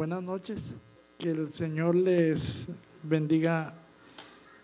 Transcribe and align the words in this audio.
buenas 0.00 0.22
noches. 0.22 0.62
Que 1.18 1.30
el 1.30 1.52
Señor 1.52 1.94
les 1.94 2.66
bendiga. 3.02 3.74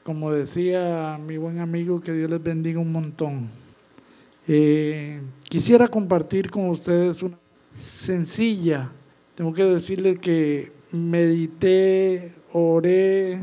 Como 0.02 0.32
decía 0.32 1.20
mi 1.22 1.36
buen 1.36 1.58
amigo, 1.58 2.00
que 2.00 2.14
Dios 2.14 2.30
les 2.30 2.42
bendiga 2.42 2.80
un 2.80 2.90
montón. 2.90 3.46
Eh, 4.48 5.20
quisiera 5.46 5.88
compartir 5.88 6.50
con 6.50 6.70
ustedes 6.70 7.22
una 7.22 7.36
sencilla. 7.78 8.90
Tengo 9.34 9.52
que 9.52 9.64
decirles 9.64 10.18
que 10.20 10.72
medité, 10.90 12.32
oré 12.54 13.38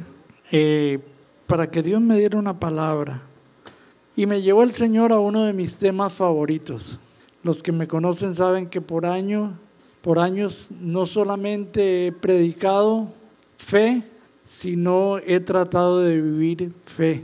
eh, 0.51 0.99
para 1.45 1.69
que 1.69 1.83
Dios 1.83 2.01
me 2.01 2.17
diera 2.17 2.39
una 2.39 2.59
palabra. 2.59 3.21
Y 4.15 4.25
me 4.25 4.41
llevó 4.41 4.63
el 4.63 4.71
Señor 4.71 5.11
a 5.13 5.19
uno 5.19 5.43
de 5.43 5.53
mis 5.53 5.77
temas 5.77 6.11
favoritos. 6.11 6.99
Los 7.43 7.61
que 7.61 7.71
me 7.71 7.87
conocen 7.87 8.33
saben 8.33 8.65
que 8.65 8.81
por 8.81 9.05
año, 9.05 9.59
por 10.03 10.19
años 10.19 10.67
no 10.81 11.07
solamente 11.07 12.07
he 12.07 12.11
predicado 12.11 13.07
fe, 13.57 14.03
sino 14.45 15.17
he 15.17 15.39
tratado 15.39 16.01
de 16.01 16.21
vivir 16.21 16.73
fe 16.85 17.23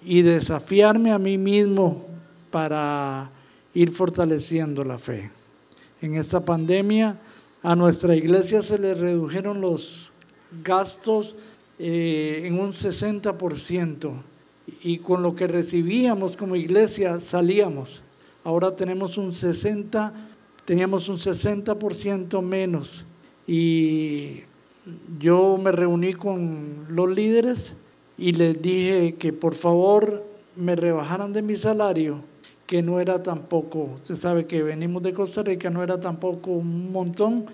y 0.00 0.22
desafiarme 0.22 1.10
a 1.10 1.18
mí 1.18 1.36
mismo 1.36 2.06
para 2.52 3.28
ir 3.74 3.90
fortaleciendo 3.90 4.84
la 4.84 4.98
fe. 4.98 5.32
En 6.00 6.14
esta 6.14 6.38
pandemia 6.38 7.18
a 7.60 7.74
nuestra 7.74 8.14
iglesia 8.14 8.62
se 8.62 8.78
le 8.78 8.94
redujeron 8.94 9.60
los 9.60 10.12
gastos 10.62 11.34
eh, 11.80 12.42
en 12.44 12.60
un 12.60 12.70
60% 12.70 14.12
y 14.84 14.98
con 14.98 15.22
lo 15.22 15.34
que 15.34 15.48
recibíamos 15.48 16.36
como 16.36 16.54
iglesia 16.54 17.18
salíamos. 17.18 18.00
Ahora 18.44 18.76
tenemos 18.76 19.18
un 19.18 19.32
60, 19.32 20.12
teníamos 20.64 21.08
un 21.08 21.16
60% 21.16 22.42
menos 22.42 23.04
y 23.46 24.42
yo 25.18 25.58
me 25.58 25.72
reuní 25.72 26.14
con 26.14 26.86
los 26.88 27.08
líderes 27.08 27.76
y 28.16 28.32
les 28.32 28.60
dije 28.60 29.14
que 29.14 29.32
por 29.32 29.54
favor 29.54 30.24
me 30.56 30.76
rebajaran 30.76 31.32
de 31.32 31.42
mi 31.42 31.56
salario, 31.56 32.22
que 32.66 32.82
no 32.82 33.00
era 33.00 33.22
tampoco, 33.22 33.96
se 34.02 34.16
sabe 34.16 34.46
que 34.46 34.62
venimos 34.62 35.02
de 35.02 35.12
Costa 35.12 35.42
Rica, 35.42 35.70
no 35.70 35.82
era 35.82 35.98
tampoco 35.98 36.52
un 36.52 36.92
montón, 36.92 37.46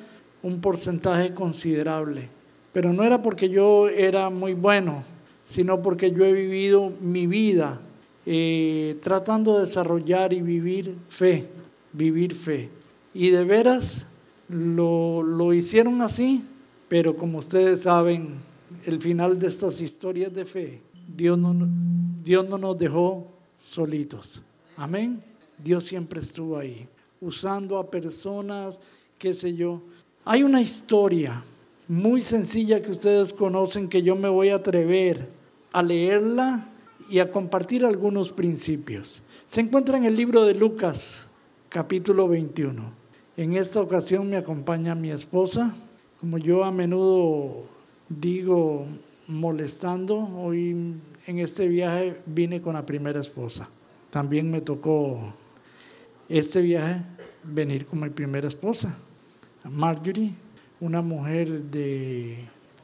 un 0.43 0.61
porcentaje 0.61 1.33
considerable. 1.33 2.29
Pero 2.73 2.93
no 2.93 3.03
era 3.05 3.23
porque 3.23 3.49
yo 3.49 3.89
era 3.89 4.29
muy 4.29 4.53
bueno, 4.53 5.03
sino 5.47 5.81
porque 5.81 6.11
yo 6.11 6.25
he 6.25 6.33
vivido 6.33 6.93
mi 7.01 7.27
vida 7.27 7.81
eh, 8.27 8.99
tratando 9.01 9.55
de 9.55 9.67
desarrollar 9.67 10.33
y 10.33 10.43
vivir 10.43 10.97
fe, 11.09 11.49
vivir 11.93 12.35
fe. 12.35 12.69
Y 13.19 13.31
de 13.31 13.45
veras 13.45 14.05
lo, 14.51 15.23
lo 15.23 15.55
hicieron 15.55 16.03
así, 16.03 16.45
pero 16.87 17.17
como 17.17 17.39
ustedes 17.39 17.81
saben, 17.81 18.35
el 18.85 19.01
final 19.01 19.39
de 19.39 19.47
estas 19.47 19.81
historias 19.81 20.35
de 20.35 20.45
fe, 20.45 20.83
Dios 21.17 21.39
no, 21.39 21.57
Dios 22.23 22.47
no 22.47 22.59
nos 22.59 22.79
dejó 22.79 23.27
solitos. 23.57 24.43
Amén. 24.77 25.19
Dios 25.57 25.85
siempre 25.85 26.21
estuvo 26.21 26.59
ahí, 26.59 26.87
usando 27.23 27.79
a 27.79 27.91
personas, 27.91 28.79
qué 29.17 29.33
sé 29.33 29.55
yo. 29.55 29.81
Hay 30.27 30.43
una 30.43 30.61
historia 30.61 31.43
muy 31.89 32.21
sencilla 32.21 32.83
que 32.83 32.91
ustedes 32.91 33.33
conocen 33.33 33.89
que 33.89 34.03
yo 34.03 34.15
me 34.15 34.29
voy 34.29 34.51
a 34.51 34.57
atrever 34.57 35.27
a 35.73 35.83
leerla 35.83 36.69
y 37.09 37.21
a 37.21 37.31
compartir 37.31 37.83
algunos 37.87 38.31
principios. 38.31 39.23
Se 39.47 39.63
encuentra 39.63 39.97
en 39.97 40.05
el 40.05 40.15
libro 40.15 40.45
de 40.45 40.53
Lucas, 40.55 41.29
capítulo 41.71 42.29
21. 42.29 43.06
En 43.37 43.55
esta 43.55 43.83
ocasión 43.83 44.31
me 44.31 44.39
acompaña 44.39 44.95
mi 44.95 45.11
esposa. 45.11 45.71
Como 46.19 46.39
yo 46.39 46.65
a 46.65 46.73
menudo 46.73 47.67
digo 48.09 48.87
molestando, 49.29 50.17
hoy 50.39 50.95
en 51.27 51.39
este 51.39 51.69
viaje 51.69 52.17
vine 52.25 52.63
con 52.63 52.73
la 52.73 52.87
primera 52.87 53.21
esposa. 53.21 53.69
También 54.09 54.51
me 54.51 54.63
tocó 54.63 55.35
este 56.31 56.63
viaje 56.63 57.03
venir 57.45 57.85
con 57.85 58.01
mi 58.01 58.09
primera 58.09 58.49
esposa, 58.49 58.97
Marjorie, 59.65 60.33
una 60.81 61.03
mujer 61.03 61.65
de, 61.65 62.39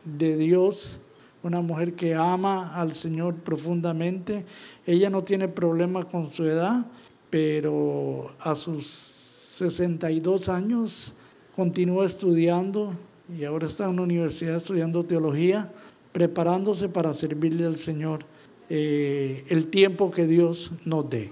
de 0.04 0.36
Dios, 0.36 1.00
una 1.42 1.62
mujer 1.62 1.94
que 1.94 2.14
ama 2.14 2.76
al 2.78 2.92
Señor 2.92 3.36
profundamente. 3.36 4.44
Ella 4.86 5.08
no 5.08 5.24
tiene 5.24 5.48
problema 5.48 6.02
con 6.04 6.28
su 6.28 6.44
edad, 6.44 6.84
pero 7.30 8.34
a 8.38 8.54
sus 8.54 9.31
62 9.70 10.48
años 10.48 11.14
continúa 11.54 12.06
estudiando 12.06 12.94
y 13.38 13.44
ahora 13.44 13.66
está 13.66 13.84
en 13.84 13.90
una 13.90 14.02
universidad 14.02 14.56
estudiando 14.56 15.04
teología, 15.04 15.70
preparándose 16.12 16.88
para 16.88 17.14
servirle 17.14 17.64
al 17.64 17.76
Señor 17.76 18.24
eh, 18.68 19.44
el 19.48 19.68
tiempo 19.68 20.10
que 20.10 20.26
Dios 20.26 20.72
nos 20.84 21.08
dé. 21.08 21.30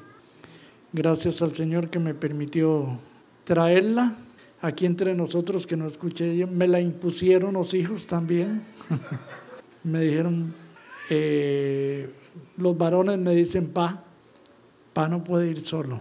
Gracias 0.92 1.42
al 1.42 1.52
Señor 1.52 1.90
que 1.90 1.98
me 1.98 2.14
permitió 2.14 2.98
traerla 3.44 4.14
aquí 4.60 4.86
entre 4.86 5.14
nosotros, 5.14 5.66
que 5.66 5.76
no 5.76 5.86
escuché, 5.86 6.46
me 6.46 6.68
la 6.68 6.80
impusieron 6.80 7.54
los 7.54 7.74
hijos 7.74 8.06
también. 8.06 8.62
me 9.84 10.00
dijeron, 10.00 10.54
eh, 11.08 12.10
los 12.56 12.76
varones 12.76 13.18
me 13.18 13.34
dicen, 13.34 13.68
pa, 13.68 14.04
pa 14.92 15.08
no 15.08 15.24
puede 15.24 15.48
ir 15.48 15.60
solo, 15.60 16.00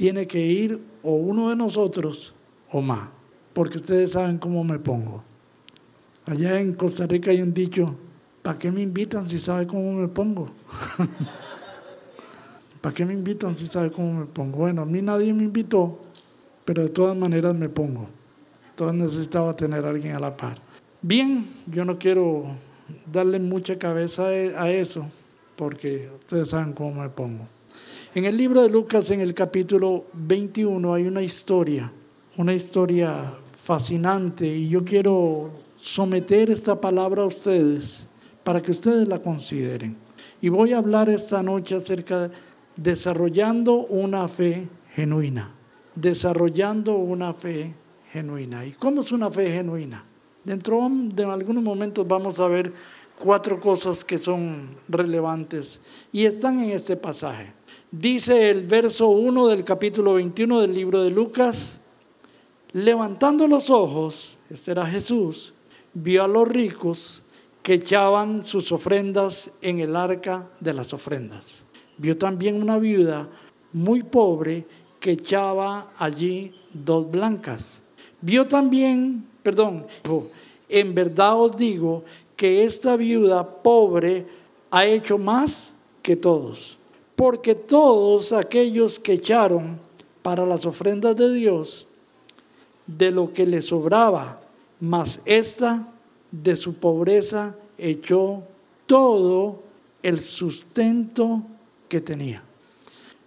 tiene 0.00 0.26
que 0.26 0.40
ir 0.40 0.80
o 1.02 1.12
uno 1.12 1.50
de 1.50 1.56
nosotros 1.56 2.32
o 2.72 2.80
más, 2.80 3.10
porque 3.52 3.76
ustedes 3.76 4.12
saben 4.12 4.38
cómo 4.38 4.64
me 4.64 4.78
pongo. 4.78 5.22
Allá 6.24 6.58
en 6.58 6.72
Costa 6.72 7.06
Rica 7.06 7.32
hay 7.32 7.42
un 7.42 7.52
dicho, 7.52 7.84
¿para 8.40 8.58
qué 8.58 8.70
me 8.70 8.80
invitan 8.80 9.28
si 9.28 9.38
sabe 9.38 9.66
cómo 9.66 9.92
me 9.92 10.08
pongo? 10.08 10.46
¿Para 12.80 12.94
qué 12.94 13.04
me 13.04 13.12
invitan 13.12 13.54
si 13.54 13.66
sabe 13.66 13.90
cómo 13.90 14.20
me 14.20 14.24
pongo? 14.24 14.60
Bueno, 14.60 14.80
a 14.80 14.86
mí 14.86 15.02
nadie 15.02 15.34
me 15.34 15.44
invitó, 15.44 16.00
pero 16.64 16.82
de 16.82 16.88
todas 16.88 17.14
maneras 17.14 17.54
me 17.54 17.68
pongo. 17.68 18.08
Entonces 18.70 18.98
necesitaba 18.98 19.54
tener 19.54 19.84
a 19.84 19.90
alguien 19.90 20.16
a 20.16 20.18
la 20.18 20.34
par. 20.34 20.62
Bien, 21.02 21.44
yo 21.66 21.84
no 21.84 21.98
quiero 21.98 22.46
darle 23.12 23.38
mucha 23.38 23.78
cabeza 23.78 24.28
a 24.28 24.70
eso, 24.70 25.06
porque 25.56 26.08
ustedes 26.20 26.48
saben 26.48 26.72
cómo 26.72 27.02
me 27.02 27.10
pongo. 27.10 27.59
En 28.12 28.24
el 28.24 28.36
libro 28.36 28.62
de 28.62 28.68
Lucas, 28.68 29.12
en 29.12 29.20
el 29.20 29.34
capítulo 29.34 30.06
21, 30.14 30.94
hay 30.94 31.06
una 31.06 31.22
historia, 31.22 31.92
una 32.38 32.52
historia 32.52 33.34
fascinante, 33.56 34.48
y 34.48 34.68
yo 34.68 34.84
quiero 34.84 35.52
someter 35.76 36.50
esta 36.50 36.80
palabra 36.80 37.22
a 37.22 37.26
ustedes 37.26 38.08
para 38.42 38.60
que 38.60 38.72
ustedes 38.72 39.06
la 39.06 39.20
consideren. 39.20 39.96
Y 40.40 40.48
voy 40.48 40.72
a 40.72 40.78
hablar 40.78 41.08
esta 41.08 41.40
noche 41.40 41.76
acerca 41.76 42.26
de 42.26 42.30
desarrollando 42.76 43.86
una 43.86 44.26
fe 44.26 44.66
genuina, 44.96 45.54
desarrollando 45.94 46.96
una 46.96 47.32
fe 47.32 47.74
genuina. 48.12 48.66
¿Y 48.66 48.72
cómo 48.72 49.02
es 49.02 49.12
una 49.12 49.30
fe 49.30 49.52
genuina? 49.52 50.04
Dentro 50.42 50.88
de 50.90 51.24
algunos 51.24 51.62
momentos 51.62 52.08
vamos 52.08 52.40
a 52.40 52.48
ver 52.48 52.72
cuatro 53.20 53.60
cosas 53.60 54.04
que 54.04 54.18
son 54.18 54.76
relevantes 54.88 55.80
y 56.10 56.24
están 56.24 56.60
en 56.62 56.70
este 56.70 56.96
pasaje. 56.96 57.52
Dice 57.92 58.50
el 58.50 58.66
verso 58.66 59.08
1 59.10 59.48
del 59.48 59.62
capítulo 59.62 60.14
21 60.14 60.62
del 60.62 60.74
libro 60.74 61.02
de 61.02 61.10
Lucas, 61.10 61.80
levantando 62.72 63.46
los 63.46 63.68
ojos, 63.68 64.38
este 64.48 64.70
era 64.72 64.86
Jesús, 64.86 65.54
vio 65.92 66.24
a 66.24 66.28
los 66.28 66.48
ricos 66.48 67.22
que 67.62 67.74
echaban 67.74 68.42
sus 68.42 68.72
ofrendas 68.72 69.52
en 69.60 69.80
el 69.80 69.94
arca 69.94 70.48
de 70.58 70.72
las 70.72 70.94
ofrendas. 70.94 71.62
Vio 71.98 72.16
también 72.16 72.60
una 72.60 72.78
viuda 72.78 73.28
muy 73.72 74.02
pobre 74.02 74.66
que 74.98 75.12
echaba 75.12 75.92
allí 75.98 76.54
dos 76.72 77.10
blancas. 77.10 77.82
Vio 78.22 78.46
también 78.46 79.30
perdón, 79.42 79.86
en 80.68 80.94
verdad 80.94 81.40
os 81.40 81.56
digo 81.56 82.04
que 82.40 82.64
esta 82.64 82.96
viuda 82.96 83.46
pobre 83.46 84.24
ha 84.70 84.86
hecho 84.86 85.18
más 85.18 85.74
que 86.02 86.16
todos, 86.16 86.78
porque 87.14 87.54
todos 87.54 88.32
aquellos 88.32 88.98
que 88.98 89.12
echaron 89.12 89.78
para 90.22 90.46
las 90.46 90.64
ofrendas 90.64 91.14
de 91.16 91.34
Dios, 91.34 91.86
de 92.86 93.10
lo 93.10 93.30
que 93.30 93.44
le 93.44 93.60
sobraba, 93.60 94.40
mas 94.80 95.20
esta 95.26 95.86
de 96.30 96.56
su 96.56 96.76
pobreza 96.76 97.54
echó 97.76 98.42
todo 98.86 99.58
el 100.02 100.18
sustento 100.18 101.42
que 101.90 102.00
tenía. 102.00 102.42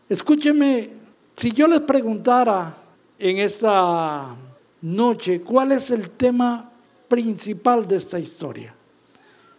Escúcheme, 0.10 0.90
si 1.38 1.52
yo 1.52 1.68
les 1.68 1.82
preguntara 1.82 2.76
en 3.20 3.38
esta 3.38 4.36
noche, 4.82 5.42
¿cuál 5.42 5.74
es 5.74 5.92
el 5.92 6.10
tema 6.10 6.72
principal 7.08 7.88
de 7.88 7.98
esta 7.98 8.18
historia? 8.18 8.74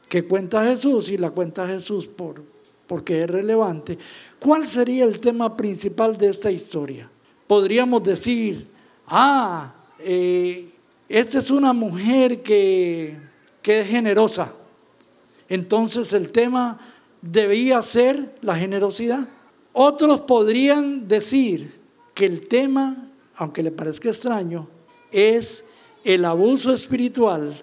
Que 0.09 0.25
cuenta 0.25 0.65
Jesús 0.65 1.09
y 1.09 1.19
la 1.19 1.31
cuenta 1.31 1.67
Jesús 1.67 2.07
por, 2.07 2.43
porque 2.87 3.23
es 3.23 3.31
relevante. 3.31 3.99
¿Cuál 4.39 4.67
sería 4.67 5.05
el 5.05 5.21
tema 5.21 5.57
principal 5.57 6.17
de 6.17 6.29
esta 6.29 6.51
historia? 6.51 7.11
Podríamos 7.47 8.03
decir, 8.03 8.67
ah, 9.07 9.75
eh, 9.99 10.69
esta 11.09 11.39
es 11.39 11.51
una 11.51 11.73
mujer 11.73 12.43
que, 12.43 13.17
que 13.63 13.81
es 13.81 13.87
generosa. 13.87 14.53
Entonces 15.49 16.13
el 16.13 16.33
tema 16.33 16.79
debía 17.21 17.81
ser 17.83 18.37
la 18.43 18.57
generosidad. 18.57 19.29
Otros 19.73 20.23
podrían 20.23 21.09
decir 21.09 21.81
que 22.15 22.27
el 22.27 22.47
tema, 22.47 23.09
aunque 23.37 23.63
le 23.63 23.71
parezca 23.71 24.09
extraño, 24.09 24.69
es 25.11 25.65
el 26.05 26.25
abuso 26.25 26.73
espiritual 26.73 27.55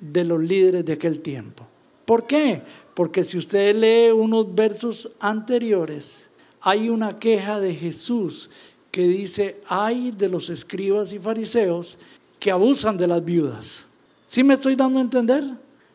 de 0.00 0.24
los 0.24 0.40
líderes 0.40 0.84
de 0.84 0.92
aquel 0.92 1.20
tiempo. 1.20 1.66
¿Por 2.06 2.26
qué? 2.26 2.62
Porque 2.94 3.24
si 3.24 3.36
usted 3.36 3.76
lee 3.76 4.12
unos 4.12 4.54
versos 4.54 5.12
anteriores, 5.20 6.30
hay 6.62 6.88
una 6.88 7.18
queja 7.18 7.60
de 7.60 7.74
Jesús 7.74 8.48
que 8.90 9.06
dice, 9.06 9.60
hay 9.68 10.12
de 10.12 10.30
los 10.30 10.48
escribas 10.48 11.12
y 11.12 11.18
fariseos 11.18 11.98
que 12.38 12.50
abusan 12.50 12.96
de 12.96 13.06
las 13.06 13.22
viudas. 13.22 13.88
¿Sí 14.26 14.42
me 14.42 14.54
estoy 14.54 14.74
dando 14.74 14.98
a 14.98 15.02
entender? 15.02 15.44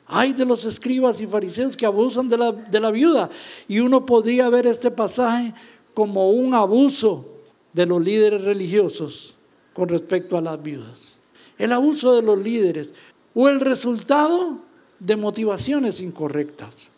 Hay 0.05 0.33
de 0.33 0.45
los 0.45 0.65
escribas 0.65 1.19
y 1.21 1.27
fariseos 1.27 1.75
que 1.75 1.85
abusan 1.85 2.29
de 2.29 2.37
la, 2.37 2.51
de 2.51 2.79
la 2.79 2.91
viuda. 2.91 3.29
Y 3.67 3.79
uno 3.79 4.05
podría 4.05 4.49
ver 4.49 4.67
este 4.67 4.91
pasaje 4.91 5.53
como 5.93 6.29
un 6.31 6.53
abuso 6.53 7.25
de 7.73 7.85
los 7.85 8.01
líderes 8.01 8.43
religiosos 8.43 9.35
con 9.73 9.87
respecto 9.87 10.37
a 10.37 10.41
las 10.41 10.61
viudas. 10.61 11.21
El 11.57 11.71
abuso 11.71 12.13
de 12.13 12.21
los 12.21 12.37
líderes 12.37 12.93
o 13.33 13.47
el 13.47 13.59
resultado 13.61 14.59
de 15.01 15.15
motivaciones 15.15 15.99
incorrectas. 15.99 16.91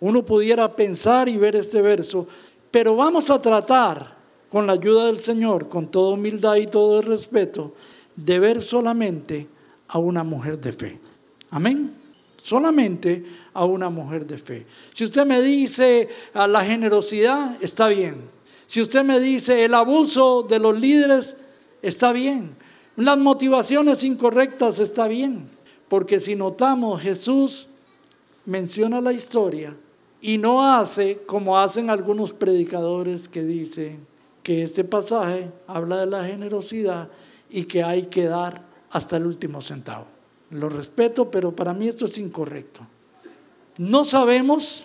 Uno 0.00 0.24
pudiera 0.24 0.74
pensar 0.74 1.28
y 1.28 1.36
ver 1.36 1.54
este 1.54 1.82
verso, 1.82 2.26
pero 2.70 2.96
vamos 2.96 3.30
a 3.30 3.40
tratar 3.40 4.16
con 4.48 4.66
la 4.66 4.72
ayuda 4.72 5.06
del 5.06 5.20
Señor, 5.20 5.68
con 5.68 5.90
toda 5.90 6.14
humildad 6.14 6.56
y 6.56 6.66
todo 6.66 7.00
el 7.00 7.06
respeto, 7.06 7.74
de 8.16 8.38
ver 8.38 8.62
solamente 8.62 9.46
a 9.88 9.98
una 9.98 10.24
mujer 10.24 10.58
de 10.58 10.72
fe. 10.72 10.98
Amén. 11.50 11.92
Solamente 12.42 13.24
a 13.52 13.66
una 13.66 13.90
mujer 13.90 14.26
de 14.26 14.38
fe. 14.38 14.66
Si 14.94 15.04
usted 15.04 15.26
me 15.26 15.42
dice 15.42 16.08
a 16.32 16.46
la 16.46 16.64
generosidad, 16.64 17.56
está 17.60 17.88
bien. 17.88 18.16
Si 18.66 18.80
usted 18.80 19.04
me 19.04 19.20
dice 19.20 19.64
el 19.64 19.74
abuso 19.74 20.42
de 20.42 20.58
los 20.58 20.78
líderes, 20.78 21.36
está 21.82 22.12
bien. 22.12 22.54
Las 22.96 23.18
motivaciones 23.18 24.04
incorrectas, 24.04 24.78
está 24.78 25.06
bien. 25.06 25.55
Porque 25.88 26.20
si 26.20 26.34
notamos, 26.34 27.00
Jesús 27.00 27.68
menciona 28.44 29.00
la 29.00 29.12
historia 29.12 29.76
y 30.20 30.38
no 30.38 30.64
hace 30.64 31.18
como 31.26 31.58
hacen 31.58 31.90
algunos 31.90 32.32
predicadores 32.32 33.28
que 33.28 33.42
dicen 33.42 34.06
que 34.42 34.62
este 34.62 34.84
pasaje 34.84 35.50
habla 35.66 35.98
de 35.98 36.06
la 36.06 36.24
generosidad 36.24 37.08
y 37.50 37.64
que 37.64 37.82
hay 37.82 38.06
que 38.06 38.24
dar 38.24 38.64
hasta 38.90 39.16
el 39.16 39.26
último 39.26 39.60
centavo. 39.60 40.06
Lo 40.50 40.68
respeto, 40.68 41.30
pero 41.30 41.54
para 41.54 41.74
mí 41.74 41.88
esto 41.88 42.04
es 42.04 42.18
incorrecto. 42.18 42.80
No 43.78 44.04
sabemos 44.04 44.84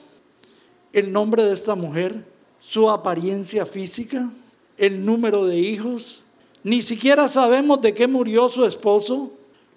el 0.94 1.12
nombre 1.12 1.44
de 1.44 1.54
esta 1.54 1.76
mujer, 1.76 2.26
su 2.60 2.90
apariencia 2.90 3.66
física, 3.66 4.30
el 4.78 5.06
número 5.06 5.46
de 5.46 5.58
hijos, 5.58 6.24
ni 6.64 6.82
siquiera 6.82 7.28
sabemos 7.28 7.82
de 7.82 7.94
qué 7.94 8.08
murió 8.08 8.50
su 8.50 8.66
esposo. 8.66 9.32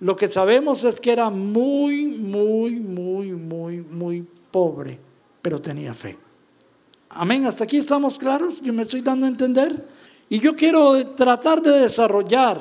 Lo 0.04 0.14
que 0.16 0.28
sabemos 0.28 0.84
es 0.84 1.00
que 1.00 1.12
era 1.12 1.30
muy, 1.30 2.04
muy, 2.04 2.72
muy, 2.72 3.32
muy, 3.32 3.80
muy 3.80 4.26
pobre, 4.50 4.98
pero 5.40 5.58
tenía 5.62 5.94
fe. 5.94 6.14
Amén, 7.08 7.46
hasta 7.46 7.64
aquí 7.64 7.78
estamos 7.78 8.18
claros, 8.18 8.60
yo 8.60 8.74
me 8.74 8.82
estoy 8.82 9.00
dando 9.00 9.24
a 9.24 9.30
entender. 9.30 9.88
Y 10.28 10.40
yo 10.40 10.54
quiero 10.54 11.06
tratar 11.14 11.62
de 11.62 11.70
desarrollar 11.80 12.60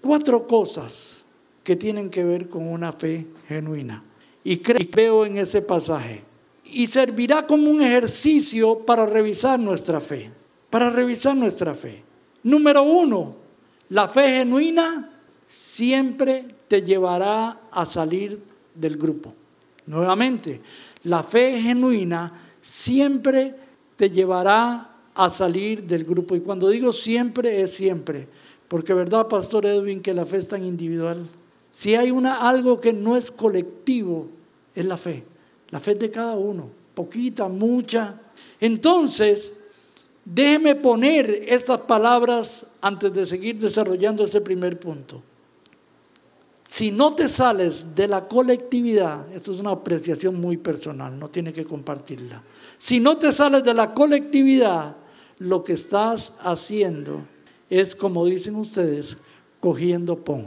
cuatro 0.00 0.46
cosas 0.46 1.24
que 1.64 1.74
tienen 1.74 2.08
que 2.08 2.22
ver 2.22 2.48
con 2.48 2.68
una 2.68 2.92
fe 2.92 3.26
genuina. 3.48 4.04
Y 4.44 4.58
creo 4.58 5.26
en 5.26 5.38
ese 5.38 5.60
pasaje. 5.60 6.22
Y 6.66 6.86
servirá 6.86 7.48
como 7.48 7.68
un 7.68 7.82
ejercicio 7.82 8.78
para 8.86 9.06
revisar 9.06 9.58
nuestra 9.58 10.00
fe. 10.00 10.30
Para 10.70 10.88
revisar 10.88 11.34
nuestra 11.34 11.74
fe. 11.74 12.00
Número 12.44 12.84
uno, 12.84 13.34
la 13.88 14.06
fe 14.06 14.38
genuina 14.38 15.17
siempre 15.48 16.44
te 16.68 16.82
llevará 16.82 17.58
a 17.72 17.86
salir 17.86 18.40
del 18.74 18.98
grupo. 18.98 19.34
Nuevamente, 19.86 20.60
la 21.04 21.22
fe 21.22 21.60
genuina 21.60 22.32
siempre 22.60 23.54
te 23.96 24.10
llevará 24.10 24.94
a 25.14 25.30
salir 25.30 25.84
del 25.84 26.04
grupo. 26.04 26.36
Y 26.36 26.40
cuando 26.40 26.68
digo 26.68 26.92
siempre, 26.92 27.62
es 27.62 27.72
siempre. 27.72 28.28
Porque 28.68 28.92
verdad, 28.92 29.26
Pastor 29.26 29.64
Edwin, 29.64 30.02
que 30.02 30.12
la 30.12 30.26
fe 30.26 30.36
es 30.36 30.48
tan 30.48 30.64
individual. 30.64 31.26
Si 31.72 31.94
hay 31.94 32.10
una, 32.10 32.46
algo 32.46 32.78
que 32.78 32.92
no 32.92 33.16
es 33.16 33.30
colectivo, 33.30 34.28
es 34.74 34.84
la 34.84 34.98
fe. 34.98 35.24
La 35.70 35.80
fe 35.80 35.94
de 35.94 36.10
cada 36.10 36.36
uno, 36.36 36.68
poquita, 36.94 37.48
mucha. 37.48 38.20
Entonces, 38.60 39.54
déjeme 40.24 40.74
poner 40.74 41.30
estas 41.48 41.80
palabras 41.80 42.66
antes 42.82 43.12
de 43.14 43.24
seguir 43.24 43.58
desarrollando 43.58 44.24
ese 44.24 44.42
primer 44.42 44.78
punto. 44.78 45.22
Si 46.70 46.90
no 46.90 47.14
te 47.14 47.30
sales 47.30 47.94
de 47.94 48.06
la 48.06 48.28
colectividad, 48.28 49.32
esto 49.32 49.52
es 49.52 49.58
una 49.58 49.70
apreciación 49.70 50.38
muy 50.38 50.58
personal, 50.58 51.18
no 51.18 51.28
tiene 51.28 51.50
que 51.50 51.64
compartirla. 51.64 52.42
Si 52.76 53.00
no 53.00 53.16
te 53.16 53.32
sales 53.32 53.64
de 53.64 53.72
la 53.72 53.94
colectividad, 53.94 54.94
lo 55.38 55.64
que 55.64 55.72
estás 55.72 56.34
haciendo 56.40 57.22
es, 57.70 57.96
como 57.96 58.26
dicen 58.26 58.54
ustedes, 58.54 59.16
cogiendo 59.60 60.18
pon. 60.18 60.46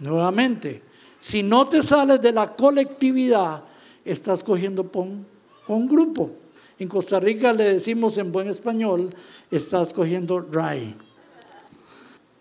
Nuevamente, 0.00 0.82
si 1.18 1.42
no 1.42 1.66
te 1.66 1.82
sales 1.82 2.20
de 2.20 2.32
la 2.32 2.54
colectividad, 2.54 3.64
estás 4.04 4.44
cogiendo 4.44 4.86
pon 4.92 5.26
con 5.66 5.88
grupo. 5.88 6.30
En 6.78 6.88
Costa 6.88 7.18
Rica 7.18 7.54
le 7.54 7.64
decimos 7.64 8.18
en 8.18 8.30
buen 8.30 8.48
español, 8.48 9.08
estás 9.50 9.94
cogiendo 9.94 10.40
ray. 10.40 10.94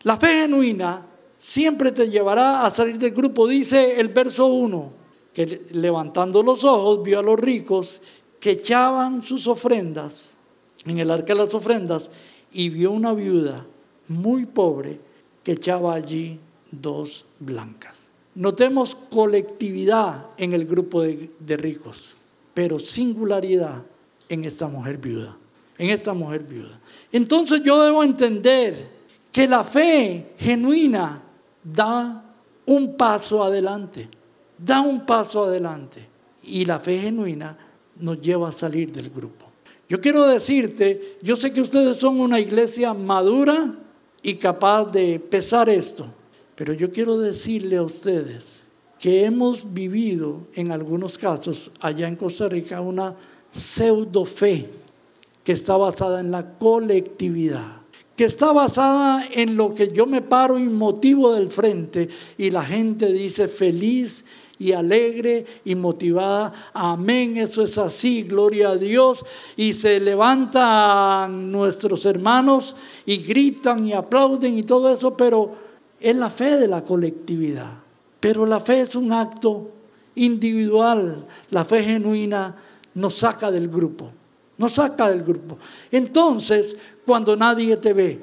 La 0.04 0.18
fe 0.18 0.42
genuina 0.42 1.15
siempre 1.46 1.92
te 1.92 2.10
llevará 2.10 2.66
a 2.66 2.72
salir 2.72 2.98
del 2.98 3.12
grupo. 3.12 3.48
Dice 3.48 4.00
el 4.00 4.08
verso 4.08 4.48
1, 4.48 4.92
que 5.32 5.68
levantando 5.74 6.42
los 6.42 6.64
ojos 6.64 7.04
vio 7.04 7.20
a 7.20 7.22
los 7.24 7.40
ricos 7.40 8.02
que 8.40 8.52
echaban 8.52 9.22
sus 9.22 9.46
ofrendas 9.46 10.38
en 10.86 10.98
el 10.98 11.12
arca 11.12 11.34
de 11.34 11.40
las 11.40 11.54
ofrendas 11.54 12.10
y 12.52 12.70
vio 12.70 12.90
una 12.90 13.14
viuda 13.14 13.64
muy 14.08 14.48
pobre 14.48 15.00
que 15.44 15.52
echaba 15.52 15.94
allí 15.94 16.40
dos 16.72 17.26
blancas. 17.40 18.10
Notemos 18.34 18.96
colectividad 18.96 20.26
en 20.38 20.54
el 20.54 20.66
grupo 20.66 21.04
de, 21.04 21.30
de, 21.40 21.58
ricos, 21.58 22.16
pero 22.56 22.80
singularidad 22.80 23.84
en 24.30 24.46
esta 24.46 24.68
mujer 24.68 24.98
viuda, 24.98 25.38
en 25.78 25.92
esta 25.92 26.14
mujer 26.14 26.42
viuda. 26.42 26.80
Entonces 27.12 27.62
yo 27.64 27.84
debo 27.84 28.04
entender 28.04 28.90
que 29.32 29.48
la 29.48 29.64
fe 29.64 30.34
genuina 30.40 31.22
da 31.66 32.24
un 32.68 32.96
paso 32.96 33.44
adelante, 33.44 34.08
da 34.58 34.82
un 34.82 35.06
paso 35.06 35.44
adelante 35.44 36.08
y 36.44 36.66
la 36.66 36.80
fe 36.80 37.00
genuina 37.00 37.58
nos 38.00 38.22
lleva 38.22 38.50
a 38.50 38.52
salir 38.52 38.92
del 38.92 39.10
grupo. 39.10 39.46
Yo 39.90 40.00
quiero 40.00 40.26
decirte, 40.28 41.18
yo 41.22 41.36
sé 41.36 41.52
que 41.52 41.62
ustedes 41.62 41.98
son 41.98 42.20
una 42.20 42.40
iglesia 42.40 42.94
madura 42.94 43.76
y 44.22 44.36
capaz 44.36 44.86
de 44.86 45.20
pesar 45.20 45.70
esto, 45.70 46.08
pero 46.56 46.74
yo 46.74 46.92
quiero 46.92 47.18
decirle 47.18 47.78
a 47.78 47.84
ustedes 47.84 48.64
que 49.00 49.26
hemos 49.26 49.74
vivido 49.74 50.48
en 50.54 50.72
algunos 50.72 51.18
casos 51.18 51.72
allá 51.80 52.08
en 52.08 52.16
Costa 52.16 52.50
Rica 52.50 52.82
una 52.82 53.16
pseudo 53.52 54.26
fe 54.26 54.70
que 55.44 55.52
está 55.52 55.78
basada 55.78 56.20
en 56.20 56.32
la 56.32 56.58
colectividad, 56.58 57.82
que 58.16 58.26
está 58.26 58.52
basada 58.54 59.26
en 59.32 59.58
lo 59.58 59.76
que 59.76 59.92
yo 59.92 60.06
me 60.06 60.22
paro 60.22 60.58
y 60.58 60.64
motivo 60.64 61.34
del 61.34 61.50
frente 61.50 62.10
y 62.38 62.50
la 62.50 62.64
gente 62.64 63.12
dice 63.12 63.48
feliz 63.48 64.24
y 64.58 64.72
alegre 64.72 65.46
y 65.66 65.76
motivada. 65.76 66.54
Amén, 66.74 67.38
eso 67.38 67.62
es 67.62 67.78
así, 67.78 68.24
gloria 68.24 68.70
a 68.70 68.78
Dios. 68.78 69.26
Y 69.58 69.74
se 69.74 70.00
levantan 70.00 71.52
nuestros 71.52 72.06
hermanos 72.06 72.76
y 73.06 73.18
gritan 73.18 73.86
y 73.86 73.94
aplauden 73.94 74.58
y 74.58 74.64
todo 74.64 74.94
eso, 74.94 75.16
pero 75.18 75.54
es 76.00 76.16
la 76.16 76.30
fe 76.30 76.58
de 76.58 76.68
la 76.68 76.84
colectividad. 76.84 77.72
Pero 78.20 78.46
la 78.46 78.60
fe 78.60 78.82
es 78.82 78.96
un 78.96 79.12
acto 79.12 79.70
individual, 80.16 81.26
la 81.52 81.66
fe 81.66 81.84
genuina 81.84 82.56
nos 82.94 83.16
saca 83.16 83.52
del 83.52 83.68
grupo, 83.68 84.10
nos 84.58 84.74
saca 84.74 85.10
del 85.10 85.24
grupo. 85.24 85.58
Entonces, 85.92 86.78
cuando 87.06 87.36
nadie 87.36 87.78
te 87.78 87.94
ve, 87.94 88.22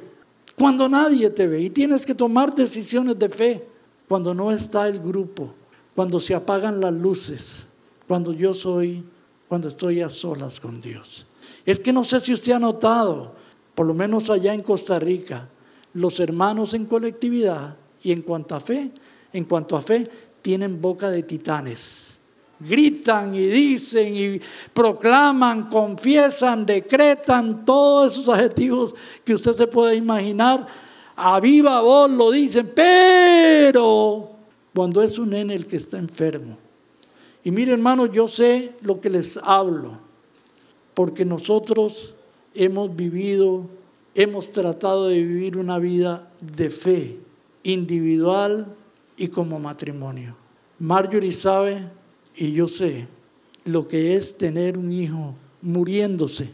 cuando 0.57 0.89
nadie 0.89 1.31
te 1.31 1.47
ve 1.47 1.61
y 1.61 1.71
tienes 1.71 2.07
que 2.07 2.15
tomar 2.15 2.55
decisiones 2.55 3.19
de 3.19 3.29
fe, 3.29 3.67
cuando 4.09 4.35
no 4.35 4.53
está 4.53 4.89
el 4.89 4.99
grupo, 4.99 5.55
cuando 5.95 6.21
se 6.21 6.35
apagan 6.35 6.81
las 6.81 6.93
luces, 6.93 7.67
cuando 8.07 8.33
yo 8.33 8.55
soy, 8.55 9.05
cuando 9.49 9.69
estoy 9.69 10.01
a 10.01 10.09
solas 10.09 10.61
con 10.61 10.81
Dios. 10.81 11.27
Es 11.65 11.79
que 11.79 11.93
no 11.93 12.05
sé 12.05 12.21
si 12.21 12.33
usted 12.33 12.53
ha 12.53 12.59
notado, 12.59 13.35
por 13.75 13.87
lo 13.87 13.95
menos 13.95 14.31
allá 14.31 14.53
en 14.55 14.63
Costa 14.63 14.99
Rica, 14.99 15.49
los 15.95 16.21
hermanos 16.21 16.75
en 16.75 16.87
colectividad 16.87 17.77
Y 18.03 18.11
en 18.11 18.23
cuanto 18.23 18.57
a 18.57 18.61
fe, 18.61 18.91
en 19.33 19.45
cuanto 19.45 19.77
a 19.77 19.81
fe, 19.81 20.11
tienen 20.43 20.81
boca 20.81 21.09
de 21.09 21.23
titanes. 21.23 22.19
Gritan 22.65 23.35
y 23.35 23.47
dicen 23.47 24.15
y 24.15 24.41
proclaman, 24.73 25.69
confiesan, 25.69 26.65
decretan 26.65 27.65
todos 27.65 28.13
esos 28.13 28.29
adjetivos 28.29 28.95
que 29.25 29.35
usted 29.35 29.55
se 29.55 29.67
puede 29.67 29.97
imaginar. 29.97 30.67
A 31.17 31.41
viva 31.41 31.81
voz 31.81 32.11
lo 32.11 32.31
dicen, 32.31 32.73
pero 32.75 34.31
cuando 34.75 35.03
es 35.03 35.19
un 35.19 35.31
nene 35.31 35.55
el 35.55 35.67
que 35.67 35.77
está 35.77 35.99
enfermo. 35.99 36.57
Y 37.45 37.51
mire 37.51 37.73
hermano, 37.73 38.07
yo 38.07 38.29
sé 38.29 38.73
lo 38.83 39.01
que 39.01 39.11
les 39.11 39.37
hablo, 39.37 39.99
porque 40.95 41.25
nosotros 41.25 42.15
hemos 42.55 42.95
vivido, 42.95 43.67
hemos 44.15 44.53
tratado 44.53 45.09
de 45.09 45.23
vivir 45.23 45.57
una 45.57 45.79
vida 45.79 46.31
de 46.41 46.71
fe 46.71 47.19
individual 47.63 48.75
y 49.17 49.29
como 49.29 49.59
matrimonio. 49.59 50.37
Marjorie 50.79 51.33
sabe 51.33 51.85
y 52.37 52.53
yo 52.53 52.69
sé 52.69 53.07
lo 53.65 53.87
que 53.87 54.17
es 54.17 54.37
tener 54.37 54.79
un 54.79 54.93
hijo 54.93 55.35
muriéndose 55.63 56.49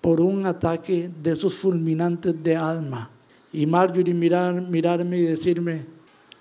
por 0.00 0.20
un 0.20 0.46
ataque 0.46 1.10
de 1.22 1.32
esos 1.32 1.54
fulminantes 1.54 2.34
de 2.42 2.56
alma. 2.56 3.10
Y 3.52 3.66
Marjorie 3.66 4.14
mirar, 4.14 4.60
mirarme 4.60 5.18
y 5.18 5.22
decirme, 5.22 5.84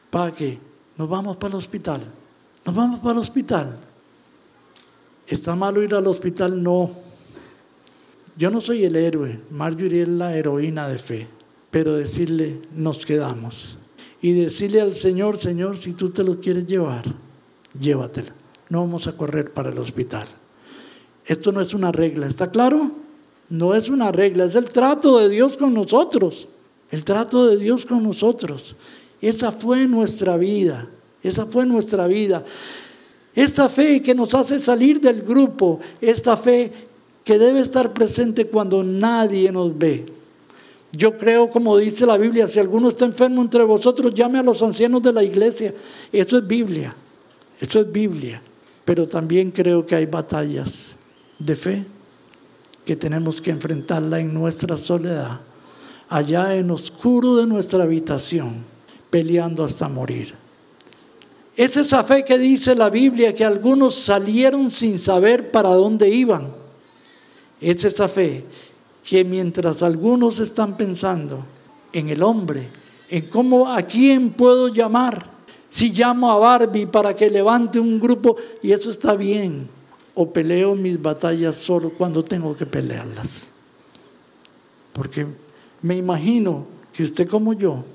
pa 0.10 0.34
que 0.34 0.58
nos 0.98 1.10
vamos 1.10 1.38
para 1.38 1.50
el 1.50 1.58
hospital, 1.58 2.02
nos 2.66 2.76
vamos 2.76 3.00
para 3.00 3.14
el 3.14 3.18
hospital. 3.20 3.78
¿Está 5.28 5.56
malo 5.56 5.82
ir 5.82 5.94
al 5.94 6.08
hospital? 6.08 6.62
No. 6.62 6.92
Yo 8.38 8.50
no 8.50 8.62
soy 8.62 8.84
el 8.84 8.96
héroe, 8.96 9.40
Marjorie 9.52 10.04
es 10.04 10.08
la 10.08 10.36
heroína 10.36 10.88
de 10.88 10.98
fe, 10.98 11.28
pero 11.70 11.96
decirle, 11.96 12.60
nos 12.76 13.06
quedamos. 13.06 13.78
Y 14.22 14.34
decirle 14.34 14.82
al 14.82 14.96
Señor, 14.96 15.38
Señor, 15.38 15.78
si 15.78 15.94
tú 15.94 16.10
te 16.10 16.24
lo 16.24 16.40
quieres 16.40 16.66
llevar, 16.66 17.04
llévatelo. 17.80 18.41
No 18.72 18.80
vamos 18.80 19.06
a 19.08 19.12
correr 19.12 19.52
para 19.52 19.70
el 19.70 19.78
hospital. 19.78 20.26
Esto 21.26 21.52
no 21.52 21.60
es 21.60 21.74
una 21.74 21.92
regla, 21.92 22.26
¿está 22.26 22.50
claro? 22.50 22.90
No 23.50 23.76
es 23.76 23.90
una 23.90 24.14
regla, 24.14 24.46
es 24.46 24.56
el 24.56 24.72
trato 24.72 25.18
de 25.18 25.28
Dios 25.28 25.58
con 25.58 25.74
nosotros. 25.74 26.48
El 26.90 27.04
trato 27.04 27.48
de 27.48 27.58
Dios 27.58 27.86
con 27.86 28.02
nosotros. 28.02 28.78
Esa 29.22 29.52
fue 29.52 29.88
nuestra 29.90 30.38
vida. 30.38 30.88
Esa 31.22 31.46
fue 31.46 31.66
nuestra 31.66 32.08
vida. 32.08 32.46
Esta 33.36 33.68
fe 33.68 34.02
que 34.02 34.16
nos 34.16 34.34
hace 34.34 34.58
salir 34.58 35.02
del 35.02 35.22
grupo, 35.22 35.82
esta 36.00 36.38
fe 36.38 36.72
que 37.26 37.38
debe 37.38 37.60
estar 37.60 37.92
presente 37.92 38.48
cuando 38.48 38.86
nadie 38.86 39.52
nos 39.52 39.78
ve. 39.78 40.06
Yo 40.94 41.18
creo, 41.18 41.50
como 41.50 41.78
dice 41.78 42.06
la 42.06 42.18
Biblia, 42.18 42.48
si 42.48 42.60
alguno 42.60 42.88
está 42.88 43.04
enfermo 43.04 43.42
entre 43.42 43.66
vosotros, 43.66 44.14
llame 44.14 44.40
a 44.40 44.44
los 44.44 44.64
ancianos 44.64 45.04
de 45.04 45.12
la 45.12 45.24
iglesia. 45.24 45.74
Eso 46.10 46.38
es 46.38 46.48
Biblia, 46.48 46.96
eso 47.60 47.82
es 47.82 47.92
Biblia. 47.92 48.42
Pero 48.86 49.08
también 49.08 49.52
creo 49.52 49.86
que 49.86 49.96
hay 49.96 50.06
batallas 50.06 50.96
de 51.38 51.56
fe 51.56 51.86
que 52.86 52.96
tenemos 52.96 53.42
que 53.42 53.52
enfrentarla 53.52 54.20
en 54.20 54.34
nuestra 54.34 54.76
soledad, 54.78 55.40
allá 56.10 56.56
en 56.56 56.72
oscuro 56.72 57.38
de 57.38 57.48
nuestra 57.48 57.84
habitación, 57.84 58.64
peleando 59.10 59.64
hasta 59.64 59.88
morir. 59.88 60.34
Es 61.56 61.78
esa 61.78 62.04
fe 62.04 62.26
que 62.26 62.40
dice 62.40 62.76
la 62.76 62.90
Biblia 62.90 63.34
que 63.34 63.46
algunos 63.46 63.96
salieron 63.96 64.72
sin 64.72 64.98
saber 64.98 65.52
para 65.52 65.70
dónde 65.70 66.10
iban. 66.10 66.48
Es 67.60 67.84
esa 67.84 68.08
fe 68.08 68.44
que 69.04 69.24
mientras 69.24 69.84
algunos 69.84 70.40
están 70.40 70.78
pensando 70.78 71.44
en 71.94 72.10
el 72.10 72.24
hombre, 72.24 72.68
en 73.10 73.28
cómo 73.28 73.72
a 73.72 73.82
quién 73.82 74.32
puedo 74.32 74.70
llamar, 74.70 75.30
si 75.72 75.94
llamo 75.94 76.30
a 76.30 76.38
Barbie 76.38 76.86
para 76.86 77.16
que 77.16 77.30
levante 77.30 77.80
un 77.80 77.98
grupo 77.98 78.36
y 78.62 78.74
eso 78.74 78.90
está 78.92 79.16
bien, 79.16 79.70
o 80.14 80.32
peleo 80.32 80.76
mis 80.76 81.02
batallas 81.02 81.56
solo 81.56 81.92
cuando 81.92 82.26
tengo 82.26 82.56
que 82.58 82.66
pelearlas. 82.66 83.52
Porque 84.92 85.26
me 85.82 85.96
imagino 85.96 86.66
que 86.92 87.04
usted 87.04 87.28
como 87.28 87.54
yo 87.54 87.86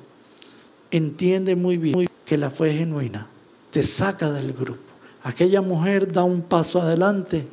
entiende 0.91 1.55
muy 1.55 1.77
bien 1.77 2.09
que 2.25 2.39
la 2.39 2.49
fe 2.49 2.73
genuina 2.73 3.27
te 3.71 3.83
saca 3.83 4.33
del 4.33 4.55
grupo. 4.55 4.81
Aquella 5.23 5.61
mujer 5.61 6.11
da 6.11 6.25
un 6.25 6.41
paso 6.41 6.81
adelante 6.81 7.47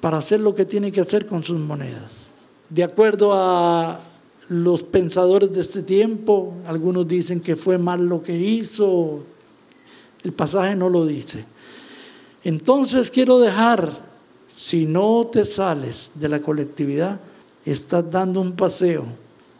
para 0.00 0.18
hacer 0.18 0.38
lo 0.38 0.54
que 0.54 0.64
tiene 0.64 0.92
que 0.92 1.00
hacer 1.00 1.26
con 1.26 1.42
sus 1.42 1.58
monedas. 1.58 2.30
De 2.68 2.84
acuerdo 2.84 3.32
a 3.34 3.98
los 4.48 4.84
pensadores 4.84 5.52
de 5.52 5.60
este 5.60 5.82
tiempo, 5.82 6.54
algunos 6.66 7.08
dicen 7.08 7.40
que 7.40 7.56
fue 7.56 7.78
mal 7.78 8.06
lo 8.06 8.22
que 8.22 8.36
hizo, 8.38 9.24
el 10.26 10.32
pasaje 10.32 10.74
no 10.74 10.88
lo 10.88 11.06
dice. 11.06 11.44
Entonces 12.42 13.12
quiero 13.12 13.38
dejar, 13.38 13.92
si 14.48 14.84
no 14.84 15.24
te 15.30 15.44
sales 15.44 16.10
de 16.16 16.28
la 16.28 16.40
colectividad, 16.40 17.20
estás 17.64 18.10
dando 18.10 18.40
un 18.40 18.52
paseo 18.52 19.04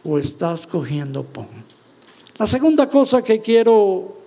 o 0.03 0.19
estás 0.19 0.67
cogiendo 0.67 1.23
pon. 1.23 1.47
La 2.37 2.45
segunda 2.45 2.89
cosa 2.89 3.21
que 3.21 3.41
quiero 3.41 4.17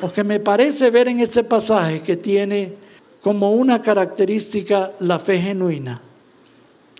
porque 0.00 0.24
me 0.24 0.40
parece 0.40 0.90
ver 0.90 1.06
en 1.06 1.20
este 1.20 1.44
pasaje 1.44 2.02
que 2.02 2.16
tiene 2.16 2.74
como 3.22 3.52
una 3.52 3.80
característica 3.80 4.90
la 4.98 5.20
fe 5.20 5.40
genuina. 5.40 6.00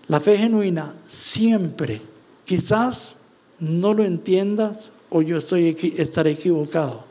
La 0.06 0.20
fe 0.20 0.38
genuina 0.38 0.94
siempre, 1.06 2.00
quizás 2.44 3.16
no 3.58 3.92
lo 3.92 4.04
entiendas 4.04 4.92
o 5.10 5.20
yo 5.20 5.38
estoy, 5.38 5.94
estaré 5.98 6.30
equivocado. 6.30 7.04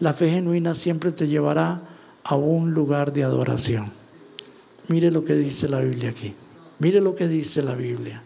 La 0.00 0.12
fe 0.12 0.28
genuina 0.30 0.74
siempre 0.74 1.10
te 1.12 1.26
llevará 1.26 1.80
a 2.22 2.34
un 2.34 2.72
lugar 2.72 3.12
de 3.12 3.24
adoración. 3.24 3.90
Mire 4.88 5.10
lo 5.10 5.24
que 5.24 5.34
dice 5.34 5.68
la 5.68 5.80
Biblia 5.80 6.10
aquí. 6.10 6.34
Mire 6.78 7.00
lo 7.00 7.14
que 7.14 7.26
dice 7.26 7.62
la 7.62 7.74
Biblia. 7.74 8.22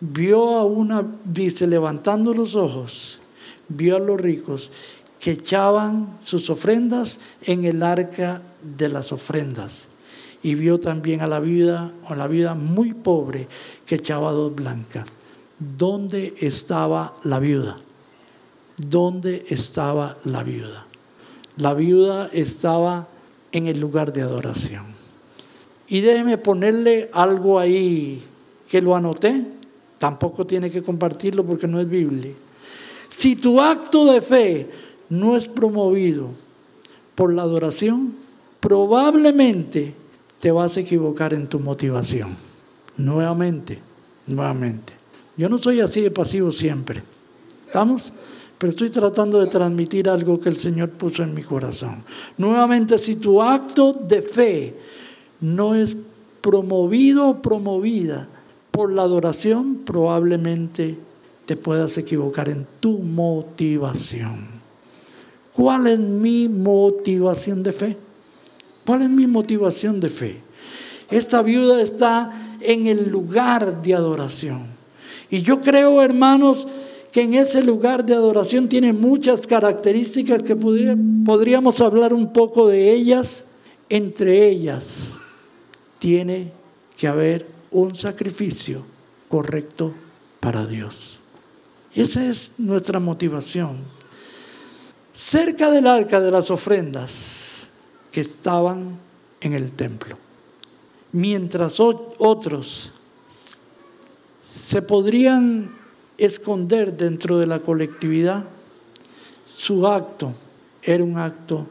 Vio 0.00 0.56
a 0.56 0.64
una, 0.64 1.04
dice, 1.24 1.66
levantando 1.66 2.34
los 2.34 2.54
ojos, 2.54 3.18
vio 3.68 3.96
a 3.96 4.00
los 4.00 4.20
ricos 4.20 4.70
que 5.20 5.30
echaban 5.30 6.16
sus 6.18 6.50
ofrendas 6.50 7.20
en 7.42 7.64
el 7.64 7.82
arca 7.82 8.42
de 8.62 8.88
las 8.88 9.12
ofrendas. 9.12 9.88
Y 10.42 10.56
vio 10.56 10.80
también 10.80 11.22
a 11.22 11.28
la 11.28 11.38
viuda, 11.38 11.92
o 12.08 12.14
la 12.16 12.26
viuda 12.26 12.54
muy 12.54 12.92
pobre, 12.92 13.46
que 13.86 13.94
echaba 13.94 14.32
dos 14.32 14.54
blancas. 14.54 15.16
¿Dónde 15.58 16.34
estaba 16.40 17.14
la 17.22 17.38
viuda? 17.38 17.78
¿Dónde 18.76 19.44
estaba 19.48 20.16
la 20.24 20.42
viuda? 20.42 20.86
La 21.56 21.74
viuda 21.74 22.30
estaba 22.32 23.08
en 23.52 23.68
el 23.68 23.78
lugar 23.78 24.12
de 24.12 24.22
adoración. 24.22 24.86
Y 25.88 26.00
déjeme 26.00 26.38
ponerle 26.38 27.10
algo 27.12 27.58
ahí 27.58 28.22
que 28.68 28.80
lo 28.80 28.96
anoté. 28.96 29.44
Tampoco 29.98 30.46
tiene 30.46 30.70
que 30.70 30.82
compartirlo 30.82 31.44
porque 31.44 31.68
no 31.68 31.78
es 31.80 31.88
Biblia. 31.88 32.32
Si 33.08 33.36
tu 33.36 33.60
acto 33.60 34.10
de 34.10 34.22
fe 34.22 34.70
no 35.10 35.36
es 35.36 35.46
promovido 35.46 36.30
por 37.14 37.32
la 37.34 37.42
adoración, 37.42 38.14
probablemente 38.58 39.94
te 40.40 40.50
vas 40.50 40.76
a 40.76 40.80
equivocar 40.80 41.34
en 41.34 41.46
tu 41.46 41.60
motivación. 41.60 42.34
Nuevamente, 42.96 43.78
nuevamente. 44.26 44.94
Yo 45.36 45.48
no 45.48 45.58
soy 45.58 45.80
así 45.80 46.00
de 46.00 46.10
pasivo 46.10 46.50
siempre. 46.50 47.02
¿Estamos? 47.66 48.12
Pero 48.62 48.70
estoy 48.70 48.90
tratando 48.90 49.40
de 49.40 49.48
transmitir 49.48 50.08
algo 50.08 50.38
que 50.38 50.48
el 50.48 50.56
Señor 50.56 50.90
puso 50.90 51.24
en 51.24 51.34
mi 51.34 51.42
corazón. 51.42 52.04
Nuevamente, 52.38 52.96
si 52.96 53.16
tu 53.16 53.42
acto 53.42 53.92
de 53.92 54.22
fe 54.22 54.76
no 55.40 55.74
es 55.74 55.96
promovido 56.40 57.28
o 57.28 57.42
promovida 57.42 58.28
por 58.70 58.92
la 58.92 59.02
adoración, 59.02 59.80
probablemente 59.84 60.96
te 61.44 61.56
puedas 61.56 61.98
equivocar 61.98 62.50
en 62.50 62.64
tu 62.78 63.00
motivación. 63.00 64.46
¿Cuál 65.54 65.88
es 65.88 65.98
mi 65.98 66.46
motivación 66.46 67.64
de 67.64 67.72
fe? 67.72 67.96
¿Cuál 68.86 69.02
es 69.02 69.10
mi 69.10 69.26
motivación 69.26 69.98
de 69.98 70.08
fe? 70.08 70.36
Esta 71.10 71.42
viuda 71.42 71.82
está 71.82 72.30
en 72.60 72.86
el 72.86 73.10
lugar 73.10 73.82
de 73.82 73.92
adoración. 73.92 74.62
Y 75.30 75.42
yo 75.42 75.60
creo, 75.62 76.00
hermanos, 76.00 76.68
que 77.12 77.22
en 77.22 77.34
ese 77.34 77.62
lugar 77.62 78.04
de 78.04 78.14
adoración 78.14 78.68
tiene 78.68 78.94
muchas 78.94 79.46
características 79.46 80.42
que 80.42 80.56
podríamos 80.56 81.80
hablar 81.82 82.14
un 82.14 82.32
poco 82.32 82.68
de 82.68 82.92
ellas. 82.92 83.48
Entre 83.90 84.48
ellas, 84.48 85.08
tiene 85.98 86.50
que 86.96 87.06
haber 87.06 87.46
un 87.70 87.94
sacrificio 87.94 88.82
correcto 89.28 89.92
para 90.40 90.66
Dios. 90.66 91.20
Esa 91.94 92.26
es 92.26 92.54
nuestra 92.58 92.98
motivación 92.98 93.76
cerca 95.12 95.70
del 95.70 95.86
arca 95.86 96.18
de 96.18 96.30
las 96.30 96.50
ofrendas 96.50 97.66
que 98.10 98.22
estaban 98.22 98.98
en 99.42 99.52
el 99.52 99.72
templo. 99.72 100.16
Mientras 101.12 101.78
otros 101.78 102.92
se 104.54 104.80
podrían 104.80 105.81
esconder 106.24 106.96
dentro 106.96 107.38
de 107.38 107.46
la 107.46 107.60
colectividad, 107.60 108.44
su 109.46 109.86
acto 109.86 110.32
era 110.82 111.04
un 111.04 111.18
acto 111.18 111.66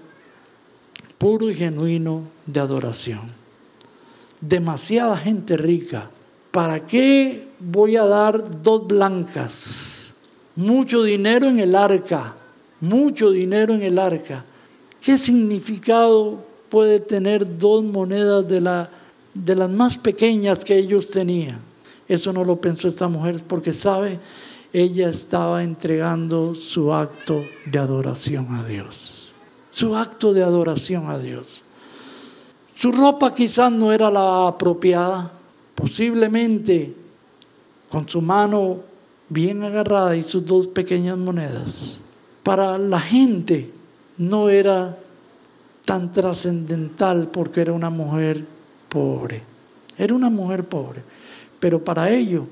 puro 1.17 1.49
y 1.49 1.55
genuino 1.55 2.23
de 2.45 2.59
adoración. 2.59 3.21
Demasiada 4.39 5.15
gente 5.17 5.55
rica. 5.55 6.09
¿Para 6.51 6.85
qué 6.85 7.47
voy 7.59 7.95
a 7.95 8.05
dar 8.05 8.61
dos 8.61 8.87
blancas? 8.87 10.13
Mucho 10.55 11.03
dinero 11.03 11.47
en 11.47 11.59
el 11.59 11.75
arca. 11.75 12.35
Mucho 12.79 13.29
dinero 13.29 13.73
en 13.73 13.83
el 13.83 13.99
arca. 13.99 14.43
¿Qué 14.99 15.17
significado 15.17 16.43
puede 16.69 16.99
tener 16.99 17.57
dos 17.57 17.83
monedas 17.83 18.47
de, 18.47 18.61
la, 18.61 18.89
de 19.33 19.55
las 19.55 19.69
más 19.69 19.97
pequeñas 19.97 20.65
que 20.65 20.77
ellos 20.77 21.09
tenían? 21.11 21.70
Eso 22.11 22.33
no 22.33 22.43
lo 22.43 22.59
pensó 22.59 22.89
esta 22.89 23.07
mujer 23.07 23.41
porque 23.47 23.71
sabe 23.71 24.19
ella 24.73 25.07
estaba 25.07 25.63
entregando 25.63 26.55
su 26.55 26.93
acto 26.93 27.41
de 27.65 27.79
adoración 27.79 28.53
a 28.53 28.65
Dios. 28.65 29.31
Su 29.69 29.95
acto 29.95 30.33
de 30.33 30.43
adoración 30.43 31.09
a 31.09 31.17
Dios. 31.17 31.63
Su 32.75 32.91
ropa 32.91 33.33
quizás 33.33 33.71
no 33.71 33.93
era 33.93 34.11
la 34.11 34.49
apropiada. 34.49 35.31
Posiblemente 35.73 36.93
con 37.89 38.09
su 38.09 38.21
mano 38.21 38.79
bien 39.29 39.63
agarrada 39.63 40.13
y 40.13 40.23
sus 40.23 40.45
dos 40.45 40.67
pequeñas 40.67 41.17
monedas. 41.17 41.97
Para 42.43 42.77
la 42.77 42.99
gente 42.99 43.71
no 44.17 44.49
era 44.49 44.99
tan 45.85 46.11
trascendental 46.11 47.29
porque 47.29 47.61
era 47.61 47.71
una 47.71 47.89
mujer 47.89 48.43
pobre. 48.89 49.43
Era 49.97 50.13
una 50.13 50.29
mujer 50.29 50.65
pobre. 50.65 51.03
Pero 51.61 51.81
para 51.81 52.09
ello 52.09 52.45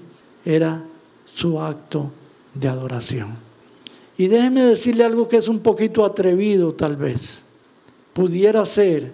era 0.46 0.82
su 1.26 1.60
acto 1.60 2.12
de 2.54 2.70
adoración. 2.70 3.36
Y 4.18 4.28
déjeme 4.28 4.62
decirle 4.64 5.04
algo 5.04 5.28
que 5.28 5.38
es 5.38 5.48
un 5.48 5.60
poquito 5.60 6.06
atrevido 6.06 6.74
tal 6.74 6.96
vez. 6.96 7.44
Pudiera 8.14 8.66
ser, 8.66 9.12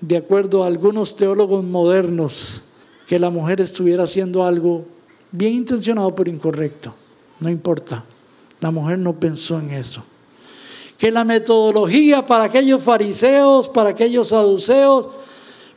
de 0.00 0.16
acuerdo 0.16 0.64
a 0.64 0.66
algunos 0.66 1.16
teólogos 1.16 1.64
modernos, 1.64 2.62
que 3.06 3.18
la 3.18 3.30
mujer 3.30 3.60
estuviera 3.60 4.04
haciendo 4.04 4.44
algo 4.44 4.84
bien 5.30 5.52
intencionado 5.52 6.14
pero 6.14 6.28
incorrecto. 6.30 6.92
No 7.38 7.48
importa. 7.48 8.04
La 8.60 8.70
mujer 8.72 8.98
no 8.98 9.12
pensó 9.12 9.60
en 9.60 9.70
eso. 9.70 10.02
Que 10.98 11.12
la 11.12 11.22
metodología 11.22 12.26
para 12.26 12.44
aquellos 12.44 12.82
fariseos, 12.82 13.68
para 13.68 13.90
aquellos 13.90 14.28
saduceos, 14.28 15.08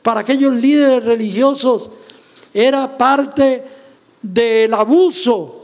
para 0.02 0.22
aquellos 0.22 0.54
líderes 0.54 1.04
religiosos, 1.04 1.90
era 2.54 2.98
parte 2.98 3.64
del 4.22 4.74
abuso 4.74 5.60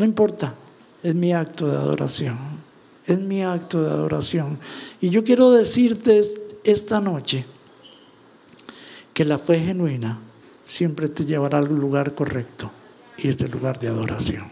no 0.00 0.06
importa, 0.06 0.54
es 1.02 1.14
mi 1.14 1.34
acto 1.34 1.66
de 1.66 1.76
adoración. 1.76 2.38
Es 3.06 3.20
mi 3.20 3.42
acto 3.42 3.82
de 3.82 3.90
adoración. 3.90 4.58
Y 4.98 5.10
yo 5.10 5.22
quiero 5.24 5.50
decirte 5.50 6.22
esta 6.64 7.02
noche 7.02 7.44
que 9.12 9.26
la 9.26 9.36
fe 9.36 9.60
genuina 9.60 10.18
siempre 10.64 11.10
te 11.10 11.26
llevará 11.26 11.58
al 11.58 11.66
lugar 11.66 12.14
correcto 12.14 12.70
y 13.18 13.28
es 13.28 13.38
el 13.42 13.50
lugar 13.50 13.78
de 13.78 13.88
adoración. 13.88 14.44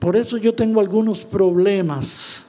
Por 0.00 0.16
eso 0.16 0.38
yo 0.38 0.54
tengo 0.54 0.80
algunos 0.80 1.20
problemas 1.20 2.42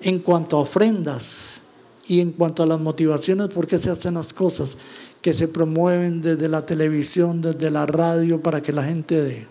en 0.00 0.20
cuanto 0.20 0.56
a 0.56 0.60
ofrendas 0.60 1.60
y 2.08 2.20
en 2.20 2.32
cuanto 2.32 2.62
a 2.62 2.66
las 2.66 2.80
motivaciones 2.80 3.48
por 3.48 3.66
qué 3.66 3.78
se 3.78 3.90
hacen 3.90 4.14
las 4.14 4.32
cosas 4.32 4.78
que 5.20 5.34
se 5.34 5.46
promueven 5.46 6.22
desde 6.22 6.48
la 6.48 6.64
televisión, 6.64 7.42
desde 7.42 7.70
la 7.70 7.84
radio 7.84 8.40
para 8.40 8.62
que 8.62 8.72
la 8.72 8.82
gente 8.82 9.22
dé. 9.22 9.46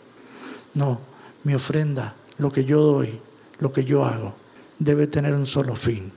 No, 0.73 0.99
mi 1.43 1.53
ofrenda, 1.53 2.15
lo 2.39 2.51
que 2.51 2.65
yo 2.65 2.81
doy, 2.81 3.19
lo 3.59 3.71
que 3.71 3.85
yo 3.85 4.05
hago, 4.05 4.33
debe 4.79 5.05
tener 5.05 5.33
un 5.33 5.45
solo 5.45 5.75
fin. 5.75 6.11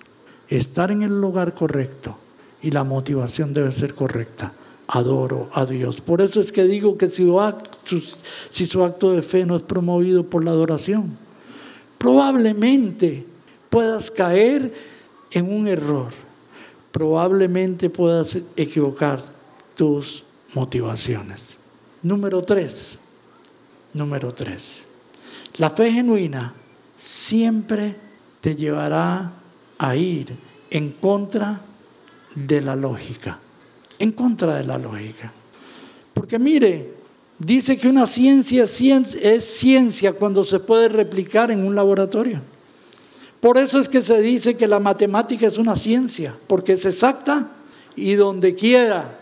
Estar 0.48 0.90
en 0.90 1.02
el 1.02 1.20
lugar 1.20 1.54
correcto 1.54 2.16
y 2.62 2.70
la 2.70 2.84
motivación 2.84 3.52
debe 3.52 3.70
ser 3.70 3.94
correcta. 3.94 4.52
Adoro 4.88 5.50
a 5.52 5.66
Dios. 5.66 6.00
Por 6.00 6.20
eso 6.20 6.40
es 6.40 6.50
que 6.50 6.64
digo 6.64 6.98
que 6.98 7.08
si, 7.08 7.30
si 8.50 8.66
su 8.66 8.82
acto 8.82 9.12
de 9.12 9.22
fe 9.22 9.46
no 9.46 9.56
es 9.56 9.62
promovido 9.62 10.24
por 10.24 10.44
la 10.44 10.50
adoración, 10.50 11.16
probablemente 11.98 13.24
puedas 13.68 14.10
caer 14.10 14.72
en 15.30 15.52
un 15.52 15.68
error. 15.68 16.08
Probablemente 16.92 17.90
puedas 17.90 18.36
equivocar 18.56 19.22
tus 19.74 20.24
motivaciones. 20.54 21.58
Número 22.02 22.42
tres. 22.42 22.98
Número 23.92 24.32
tres. 24.32 24.84
La 25.58 25.70
fe 25.70 25.92
genuina 25.92 26.54
siempre 26.96 27.96
te 28.40 28.56
llevará 28.56 29.32
a 29.78 29.96
ir 29.96 30.34
en 30.70 30.92
contra 30.92 31.60
de 32.34 32.60
la 32.60 32.76
lógica, 32.76 33.38
en 33.98 34.12
contra 34.12 34.56
de 34.56 34.64
la 34.64 34.78
lógica. 34.78 35.32
Porque 36.14 36.38
mire, 36.38 36.94
dice 37.38 37.76
que 37.76 37.88
una 37.88 38.06
ciencia 38.06 38.64
es 38.64 39.44
ciencia 39.44 40.12
cuando 40.12 40.44
se 40.44 40.60
puede 40.60 40.88
replicar 40.88 41.50
en 41.50 41.66
un 41.66 41.74
laboratorio. 41.74 42.40
Por 43.40 43.56
eso 43.56 43.78
es 43.80 43.88
que 43.88 44.02
se 44.02 44.20
dice 44.20 44.56
que 44.56 44.68
la 44.68 44.80
matemática 44.80 45.46
es 45.46 45.56
una 45.56 45.76
ciencia, 45.76 46.36
porque 46.46 46.74
es 46.74 46.84
exacta 46.84 47.48
y 47.96 48.14
donde 48.14 48.54
quiera, 48.54 49.18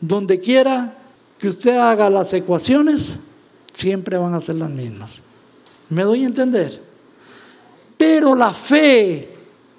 donde 0.00 0.40
quiera 0.40 0.96
que 1.38 1.48
usted 1.48 1.76
haga 1.76 2.10
las 2.10 2.32
ecuaciones, 2.32 3.18
siempre 3.72 4.16
van 4.16 4.34
a 4.34 4.40
ser 4.40 4.56
las 4.56 4.70
mismas. 4.70 5.22
¿Me 5.90 6.02
doy 6.02 6.24
a 6.24 6.26
entender? 6.26 6.80
Pero 7.96 8.34
la 8.34 8.52
fe 8.52 9.32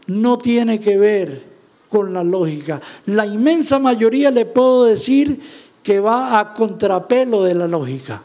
no 0.08 0.38
tiene 0.38 0.80
que 0.80 0.98
ver 0.98 1.44
con 1.90 2.14
la 2.14 2.24
lógica. 2.24 2.82
La 3.08 3.26
inmensa 3.26 3.80
mayoría 3.80 4.32
le 4.32 4.46
puedo 4.46 4.86
decir 4.86 5.40
que 5.84 6.00
va 6.00 6.40
a 6.40 6.54
contrapelo 6.54 7.44
de 7.44 7.56
la 7.56 7.68
lógica. 7.68 8.22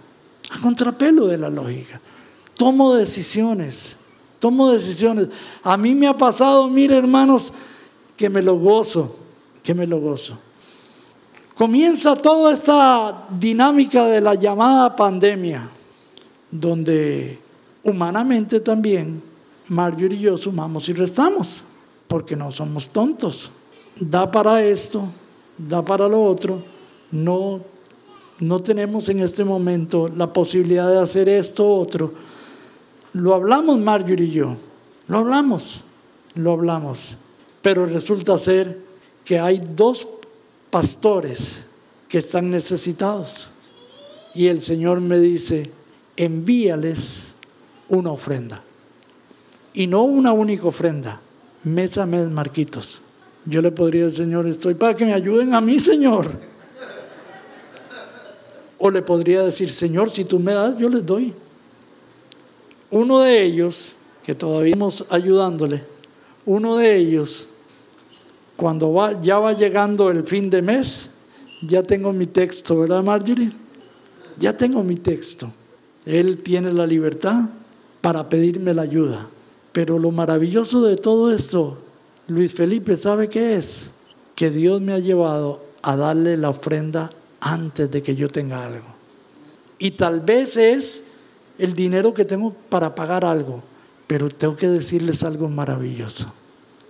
A 0.51 0.61
contrapelo 0.61 1.27
de 1.27 1.39
la 1.39 1.51
lógica. 1.51 2.01
Tomo 2.57 2.95
decisiones. 2.95 3.97
Tomo 4.41 4.73
decisiones. 4.73 5.29
A 5.63 5.77
mí 5.77 5.95
me 5.95 6.09
ha 6.09 6.17
pasado, 6.17 6.67
mire 6.67 6.97
hermanos, 6.97 7.53
que 8.17 8.29
me 8.29 8.43
lo 8.43 8.57
gozo, 8.57 9.17
que 9.63 9.75
me 9.75 9.87
lo 9.87 10.01
gozo. 10.01 10.37
Comienza 11.55 12.17
toda 12.17 12.55
esta 12.55 13.27
dinámica 13.39 14.07
de 14.07 14.23
la 14.23 14.35
llamada 14.35 14.97
pandemia, 14.97 15.69
donde 16.51 17.39
humanamente 17.85 18.61
también, 18.61 19.23
Marjorie 19.69 20.19
y 20.19 20.23
yo 20.23 20.39
sumamos 20.39 20.89
y 20.89 20.95
restamos, 20.95 21.65
porque 22.09 22.35
no 22.35 22.51
somos 22.51 22.89
tontos. 22.89 23.51
Da 23.97 24.31
para 24.31 24.65
esto, 24.65 25.05
da 25.59 25.85
para 25.85 26.09
lo 26.09 26.23
otro. 26.23 26.63
No, 27.11 27.61
no 28.39 28.63
tenemos 28.63 29.11
en 29.11 29.21
este 29.21 29.45
momento 29.45 30.09
la 30.17 30.33
posibilidad 30.33 30.91
de 30.91 30.99
hacer 30.99 31.29
esto 31.29 31.69
otro. 31.69 32.15
Lo 33.13 33.35
hablamos 33.35 33.79
Marjorie 33.79 34.27
y 34.27 34.31
yo, 34.31 34.57
lo 35.09 35.19
hablamos, 35.19 35.83
lo 36.37 36.53
hablamos. 36.53 37.17
Pero 37.63 37.87
resulta 37.87 38.39
ser 38.39 38.79
que 39.25 39.39
hay 39.39 39.61
dos 39.75 40.09
pastores 40.71 41.65
que 42.09 42.19
están 42.19 42.51
necesitados. 42.51 43.49
Y 44.35 44.47
el 44.47 44.63
Señor 44.63 45.01
me 45.01 45.19
dice, 45.19 45.71
envíales 46.17 47.33
una 47.89 48.13
ofrenda. 48.13 48.63
Y 49.75 49.87
no 49.87 50.05
una 50.05 50.33
única 50.33 50.67
ofrenda, 50.67 51.21
mes 51.65 51.99
a 51.99 52.07
mes, 52.07 52.29
Marquitos. 52.29 53.03
Yo 53.45 53.63
le 53.63 53.73
podría 53.73 54.07
decir, 54.07 54.25
Señor, 54.25 54.47
estoy 54.47 54.75
para 54.75 54.95
que 54.95 55.05
me 55.05 55.15
ayuden 55.15 55.55
a 55.55 55.61
mí, 55.61 55.81
Señor. 55.81 56.27
O 58.79 58.91
le 58.91 59.03
podría 59.03 59.43
decir, 59.43 59.71
Señor, 59.71 60.11
si 60.11 60.25
tú 60.25 60.39
me 60.39 60.53
das, 60.53 60.79
yo 60.79 60.89
les 60.89 61.05
doy. 61.05 61.33
Uno 62.91 63.21
de 63.21 63.43
ellos, 63.43 63.95
que 64.25 64.35
todavía 64.35 64.73
estamos 64.73 65.05
ayudándole, 65.11 65.83
uno 66.47 66.77
de 66.77 66.97
ellos, 66.97 67.49
cuando 68.57 68.93
va, 68.93 69.21
ya 69.21 69.39
va 69.39 69.53
llegando 69.53 70.11
el 70.11 70.27
fin 70.27 70.51
de 70.51 70.61
mes, 70.61 71.11
ya 71.63 71.83
tengo 71.83 72.13
mi 72.13 72.27
texto, 72.27 72.81
¿verdad, 72.81 73.03
Marjorie? 73.03 73.51
Ya 74.39 74.57
tengo 74.57 74.83
mi 74.83 74.97
texto. 74.97 75.51
Él 76.05 76.39
tiene 76.39 76.73
la 76.73 76.87
libertad 76.87 77.45
para 78.01 78.29
pedirme 78.29 78.75
la 78.75 78.83
ayuda. 78.83 79.27
Pero 79.73 79.99
lo 79.99 80.11
maravilloso 80.11 80.83
de 80.83 80.97
todo 80.97 81.33
esto, 81.33 81.79
Luis 82.27 82.53
Felipe, 82.53 82.97
¿sabe 82.97 83.29
qué 83.29 83.57
es? 83.57 83.91
Que 84.35 84.51
Dios 84.51 84.81
me 84.81 84.95
ha 84.95 84.99
llevado 84.99 85.63
a 85.83 85.97
darle 85.97 86.37
la 86.37 86.51
ofrenda 86.51 87.11
antes 87.41 87.91
de 87.91 88.03
que 88.03 88.17
yo 88.17 88.29
tenga 88.29 88.65
algo. 88.65 88.87
Y 89.79 89.93
tal 89.93 90.21
vez 90.21 90.57
es 90.57 91.05
el 91.61 91.75
dinero 91.75 92.15
que 92.15 92.25
tengo 92.25 92.53
para 92.69 92.95
pagar 92.95 93.25
algo, 93.25 93.63
pero 94.07 94.29
tengo 94.29 94.57
que 94.57 94.69
decirles 94.69 95.23
algo 95.23 95.49
maravilloso. 95.49 96.33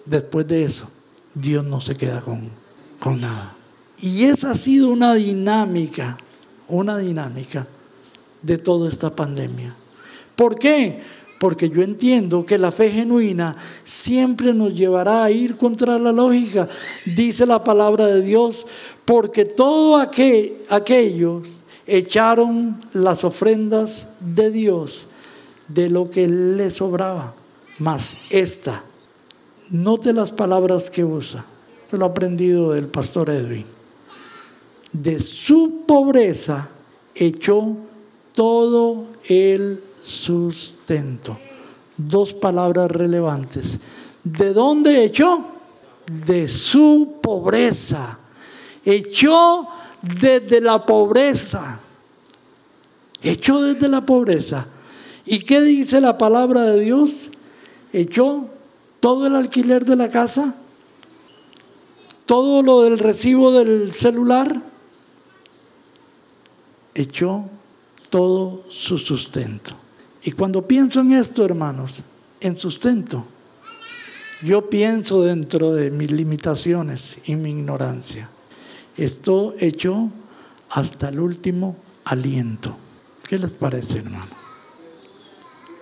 Después 0.06 0.46
de 0.46 0.64
eso, 0.64 0.88
Dios 1.34 1.64
no 1.64 1.80
se 1.80 1.96
queda 1.96 2.20
con, 2.20 2.48
con 2.98 3.20
nada. 3.20 3.54
Y 4.00 4.24
esa 4.24 4.52
ha 4.52 4.54
sido 4.54 4.88
una 4.88 5.14
dinámica, 5.14 6.16
una 6.68 6.96
dinámica 6.98 7.66
de 8.42 8.58
toda 8.58 8.88
esta 8.88 9.14
pandemia. 9.14 9.74
¿Por 10.36 10.58
qué? 10.58 11.02
porque 11.40 11.70
yo 11.70 11.82
entiendo 11.82 12.44
que 12.44 12.58
la 12.58 12.70
fe 12.70 12.90
genuina 12.90 13.56
siempre 13.82 14.52
nos 14.52 14.74
llevará 14.74 15.24
a 15.24 15.30
ir 15.30 15.56
contra 15.56 15.98
la 15.98 16.12
lógica. 16.12 16.68
Dice 17.06 17.46
la 17.46 17.64
palabra 17.64 18.06
de 18.08 18.20
Dios, 18.20 18.66
porque 19.06 19.46
todos 19.46 20.06
aquellos 20.68 21.48
echaron 21.90 22.78
las 22.92 23.24
ofrendas 23.24 24.10
de 24.20 24.50
Dios 24.50 25.08
de 25.68 25.90
lo 25.90 26.08
que 26.08 26.28
le 26.28 26.70
sobraba. 26.70 27.34
Mas 27.78 28.16
esta, 28.30 28.82
note 29.70 30.12
las 30.12 30.30
palabras 30.30 30.88
que 30.88 31.04
usa, 31.04 31.44
se 31.88 31.96
lo 31.96 32.06
he 32.06 32.08
aprendido 32.08 32.72
del 32.72 32.86
pastor 32.86 33.30
Edwin. 33.30 33.64
De 34.92 35.20
su 35.20 35.82
pobreza 35.86 36.68
echó 37.14 37.76
todo 38.32 39.06
el 39.28 39.82
sustento. 40.00 41.36
Dos 41.96 42.34
palabras 42.34 42.90
relevantes. 42.90 43.80
¿De 44.22 44.52
dónde 44.52 45.04
echó? 45.04 45.44
De 46.06 46.48
su 46.48 47.18
pobreza. 47.20 48.18
Echó 48.84 49.68
desde 50.02 50.60
la 50.60 50.84
pobreza. 50.84 51.80
Echó 53.22 53.62
desde 53.62 53.88
la 53.88 54.04
pobreza. 54.04 54.66
¿Y 55.26 55.40
qué 55.40 55.60
dice 55.60 56.00
la 56.00 56.16
palabra 56.18 56.62
de 56.62 56.80
Dios? 56.80 57.30
Echó 57.92 58.48
todo 59.00 59.26
el 59.26 59.34
alquiler 59.34 59.84
de 59.84 59.96
la 59.96 60.10
casa, 60.10 60.54
todo 62.26 62.62
lo 62.62 62.82
del 62.82 62.98
recibo 62.98 63.52
del 63.52 63.92
celular, 63.92 64.62
echó 66.94 67.44
todo 68.10 68.64
su 68.68 68.98
sustento. 68.98 69.74
Y 70.22 70.32
cuando 70.32 70.66
pienso 70.66 71.00
en 71.00 71.12
esto, 71.12 71.44
hermanos, 71.44 72.02
en 72.40 72.54
sustento, 72.54 73.24
yo 74.42 74.68
pienso 74.68 75.22
dentro 75.22 75.72
de 75.72 75.90
mis 75.90 76.10
limitaciones 76.10 77.18
y 77.24 77.36
mi 77.36 77.50
ignorancia. 77.50 78.28
Esto 79.00 79.54
hecho 79.58 80.10
hasta 80.68 81.08
el 81.08 81.20
último 81.20 81.74
aliento. 82.04 82.76
¿Qué 83.26 83.38
les 83.38 83.54
parece, 83.54 84.00
hermano? 84.00 84.26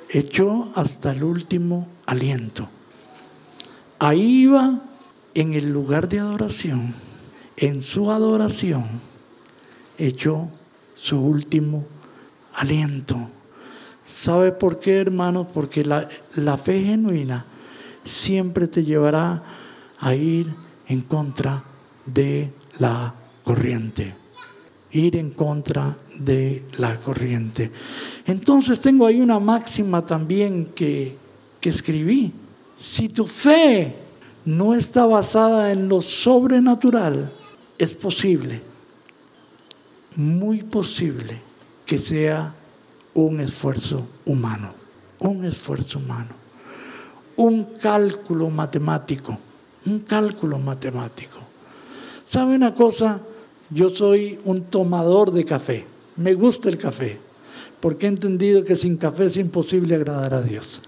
Echó 0.09 0.71
hasta 0.77 1.11
el 1.11 1.25
último 1.25 1.89
aliento. 2.07 2.69
Ahí 3.99 4.43
iba 4.43 4.83
en 5.35 5.55
el 5.55 5.69
lugar 5.69 6.09
de 6.09 6.21
adoración, 6.21 6.95
en 7.57 7.83
su 7.83 8.13
adoración, 8.13 8.87
echó 9.99 10.49
su 10.95 11.21
último 11.21 11.85
aliento. 12.55 13.19
¿Sabe 14.05 14.53
por 14.53 14.79
qué, 14.79 15.01
hermano? 15.01 15.49
Porque 15.49 15.85
la, 15.85 16.09
la 16.37 16.57
fe 16.57 16.85
genuina 16.85 17.45
siempre 18.05 18.69
te 18.69 18.85
llevará 18.85 19.43
a 19.99 20.15
ir 20.15 20.55
en 20.87 21.01
contra 21.01 21.65
de 22.07 22.53
la 22.79 23.15
corriente. 23.45 24.15
Ir 24.91 25.17
en 25.17 25.31
contra 25.31 25.97
de 26.19 26.65
la 26.79 26.97
corriente. 26.97 27.71
Entonces 28.27 28.81
tengo 28.81 29.07
ahí 29.07 29.21
una 29.21 29.39
máxima 29.39 30.05
también 30.05 30.67
que, 30.75 31.17
que 31.61 31.69
escribí. 31.69 32.33
Si 32.77 33.09
tu 33.09 33.27
fe 33.27 33.95
no 34.45 34.75
está 34.75 35.05
basada 35.05 35.73
en 35.73 35.89
lo 35.89 36.01
sobrenatural, 36.01 37.31
es 37.77 37.93
posible, 37.95 38.61
muy 40.17 40.63
posible, 40.63 41.41
que 41.85 41.99
sea 41.99 42.55
un 43.15 43.41
esfuerzo 43.41 44.07
humano, 44.27 44.71
un 45.21 45.45
esfuerzo 45.45 45.99
humano, 45.99 46.31
un 47.37 47.65
cálculo 47.81 48.49
matemático, 48.51 49.37
un 49.87 50.01
cálculo 50.01 50.59
matemático. 50.59 51.48
¿Sabe 52.29 52.57
una 52.57 52.75
cosa? 52.75 53.21
Yo 53.71 53.89
soy 53.89 54.39
un 54.45 54.65
tomador 54.65 55.33
de 55.33 55.47
café, 55.47 55.87
me 56.17 56.35
gusta 56.35 56.69
el 56.69 56.77
café, 56.77 57.17
porque 57.81 58.05
he 58.05 58.11
entendido 58.11 58.63
que 58.65 58.77
sin 58.77 58.99
café 58.99 59.25
es 59.25 59.39
imposible 59.39 59.95
agradar 59.95 60.35
a 60.35 60.43
Dios. 60.43 60.83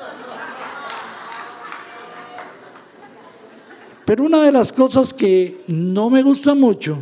Pero 4.04 4.24
una 4.24 4.42
de 4.42 4.52
las 4.52 4.70
cosas 4.70 5.14
que 5.14 5.62
no 5.68 6.10
me 6.10 6.22
gusta 6.22 6.54
mucho 6.54 6.98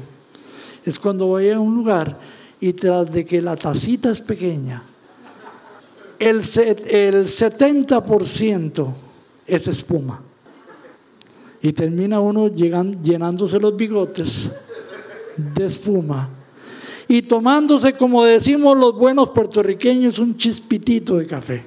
es 0.85 1.01
cuando 1.01 1.27
voy 1.27 1.51
a 1.51 1.59
un 1.59 1.75
lugar 1.75 2.17
y 2.61 2.75
tras 2.75 3.11
de 3.11 3.25
que 3.25 3.43
la 3.43 3.57
tacita 3.57 4.09
es 4.09 4.21
pequeña, 4.21 4.85
el, 6.21 6.37
el 6.37 7.25
70% 7.25 8.93
es 9.49 9.67
espuma. 9.67 10.28
Y 11.61 11.73
termina 11.73 12.21
uno 12.21 12.49
llenándose 12.49 13.59
los 13.59 13.77
bigotes 13.77 14.51
de 15.37 15.67
espuma 15.67 16.29
y 17.09 17.23
tomándose, 17.23 17.95
como 17.95 18.23
decimos 18.25 18.77
los 18.77 18.95
buenos 18.95 19.31
puertorriqueños, 19.31 20.19
un 20.19 20.37
chispitito 20.37 21.17
de 21.17 21.27
café. 21.27 21.65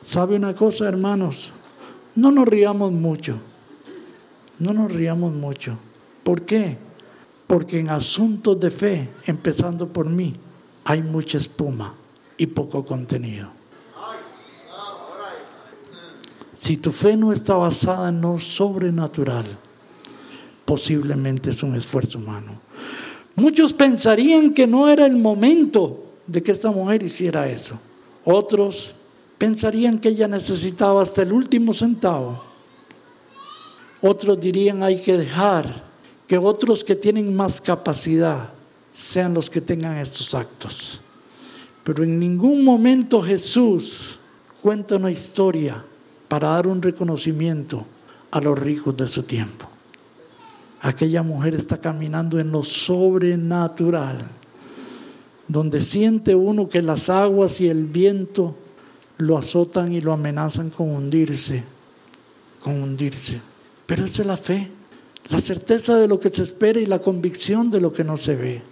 ¿Sabe 0.00 0.36
una 0.36 0.54
cosa, 0.54 0.86
hermanos? 0.86 1.52
No 2.14 2.30
nos 2.30 2.46
riamos 2.46 2.92
mucho. 2.92 3.36
No 4.60 4.72
nos 4.72 4.92
riamos 4.92 5.34
mucho. 5.34 5.76
¿Por 6.22 6.42
qué? 6.42 6.76
Porque 7.48 7.80
en 7.80 7.90
asuntos 7.90 8.58
de 8.60 8.70
fe, 8.70 9.08
empezando 9.26 9.88
por 9.88 10.08
mí, 10.08 10.36
hay 10.84 11.02
mucha 11.02 11.38
espuma 11.38 11.92
y 12.38 12.46
poco 12.46 12.84
contenido. 12.84 13.55
Si 16.66 16.78
tu 16.78 16.90
fe 16.90 17.16
no 17.16 17.32
está 17.32 17.54
basada 17.54 18.08
en 18.08 18.20
lo 18.20 18.40
sobrenatural, 18.40 19.44
posiblemente 20.64 21.50
es 21.50 21.62
un 21.62 21.76
esfuerzo 21.76 22.18
humano. 22.18 22.60
Muchos 23.36 23.72
pensarían 23.72 24.52
que 24.52 24.66
no 24.66 24.88
era 24.88 25.06
el 25.06 25.14
momento 25.14 26.06
de 26.26 26.42
que 26.42 26.50
esta 26.50 26.72
mujer 26.72 27.04
hiciera 27.04 27.48
eso. 27.48 27.78
Otros 28.24 28.96
pensarían 29.38 30.00
que 30.00 30.08
ella 30.08 30.26
necesitaba 30.26 31.02
hasta 31.02 31.22
el 31.22 31.32
último 31.32 31.72
centavo. 31.72 32.42
Otros 34.02 34.40
dirían 34.40 34.82
hay 34.82 35.00
que 35.00 35.16
dejar 35.16 35.84
que 36.26 36.36
otros 36.36 36.82
que 36.82 36.96
tienen 36.96 37.32
más 37.36 37.60
capacidad 37.60 38.50
sean 38.92 39.34
los 39.34 39.48
que 39.48 39.60
tengan 39.60 39.98
estos 39.98 40.34
actos. 40.34 41.00
Pero 41.84 42.02
en 42.02 42.18
ningún 42.18 42.64
momento 42.64 43.22
Jesús 43.22 44.18
cuenta 44.60 44.96
una 44.96 45.12
historia 45.12 45.84
para 46.28 46.48
dar 46.48 46.66
un 46.66 46.82
reconocimiento 46.82 47.84
a 48.30 48.40
los 48.40 48.58
ricos 48.58 48.96
de 48.96 49.08
su 49.08 49.22
tiempo. 49.22 49.66
Aquella 50.80 51.22
mujer 51.22 51.54
está 51.54 51.78
caminando 51.78 52.38
en 52.38 52.52
lo 52.52 52.62
sobrenatural, 52.62 54.18
donde 55.48 55.80
siente 55.80 56.34
uno 56.34 56.68
que 56.68 56.82
las 56.82 57.08
aguas 57.08 57.60
y 57.60 57.68
el 57.68 57.84
viento 57.84 58.54
lo 59.18 59.38
azotan 59.38 59.92
y 59.92 60.00
lo 60.00 60.12
amenazan 60.12 60.70
con 60.70 60.90
hundirse, 60.90 61.64
con 62.60 62.82
hundirse. 62.82 63.40
Pero 63.86 64.04
esa 64.04 64.22
es 64.22 64.28
la 64.28 64.36
fe, 64.36 64.70
la 65.28 65.40
certeza 65.40 65.96
de 65.96 66.08
lo 66.08 66.20
que 66.20 66.30
se 66.30 66.42
espera 66.42 66.80
y 66.80 66.86
la 66.86 66.98
convicción 66.98 67.70
de 67.70 67.80
lo 67.80 67.92
que 67.92 68.04
no 68.04 68.16
se 68.16 68.36
ve. 68.36 68.62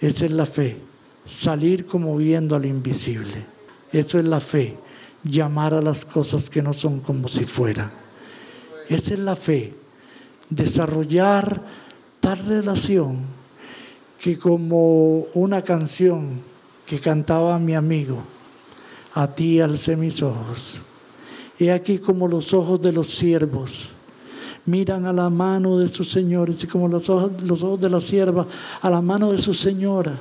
Esa 0.00 0.26
es 0.26 0.32
la 0.32 0.46
fe 0.46 0.78
salir 1.26 1.84
como 1.84 2.16
viendo 2.16 2.56
al 2.56 2.64
invisible. 2.64 3.44
Eso 3.92 4.18
es 4.18 4.24
la 4.24 4.40
fe, 4.40 4.76
llamar 5.28 5.74
a 5.74 5.82
las 5.82 6.04
cosas 6.04 6.50
que 6.50 6.62
no 6.62 6.72
son 6.72 7.00
como 7.00 7.28
si 7.28 7.44
fueran. 7.44 7.90
Esa 8.88 9.14
es 9.14 9.20
la 9.20 9.36
fe, 9.36 9.74
desarrollar 10.48 11.62
tal 12.20 12.38
relación 12.46 13.20
que 14.20 14.38
como 14.38 15.26
una 15.34 15.62
canción 15.62 16.40
que 16.86 17.00
cantaba 17.00 17.58
mi 17.58 17.74
amigo, 17.74 18.18
a 19.14 19.26
ti 19.26 19.60
alcé 19.60 19.96
mis 19.96 20.22
ojos. 20.22 20.80
He 21.58 21.72
aquí 21.72 21.98
como 21.98 22.28
los 22.28 22.52
ojos 22.52 22.80
de 22.80 22.92
los 22.92 23.08
siervos 23.08 23.92
miran 24.66 25.06
a 25.06 25.12
la 25.12 25.30
mano 25.30 25.78
de 25.78 25.88
sus 25.88 26.10
señores 26.10 26.62
y 26.64 26.66
como 26.66 26.88
los 26.88 27.08
ojos, 27.08 27.40
los 27.42 27.62
ojos 27.62 27.80
de 27.80 27.88
la 27.88 28.00
sierva 28.00 28.46
a 28.82 28.90
la 28.90 29.00
mano 29.00 29.32
de 29.32 29.38
sus 29.38 29.58
señoras 29.58 30.18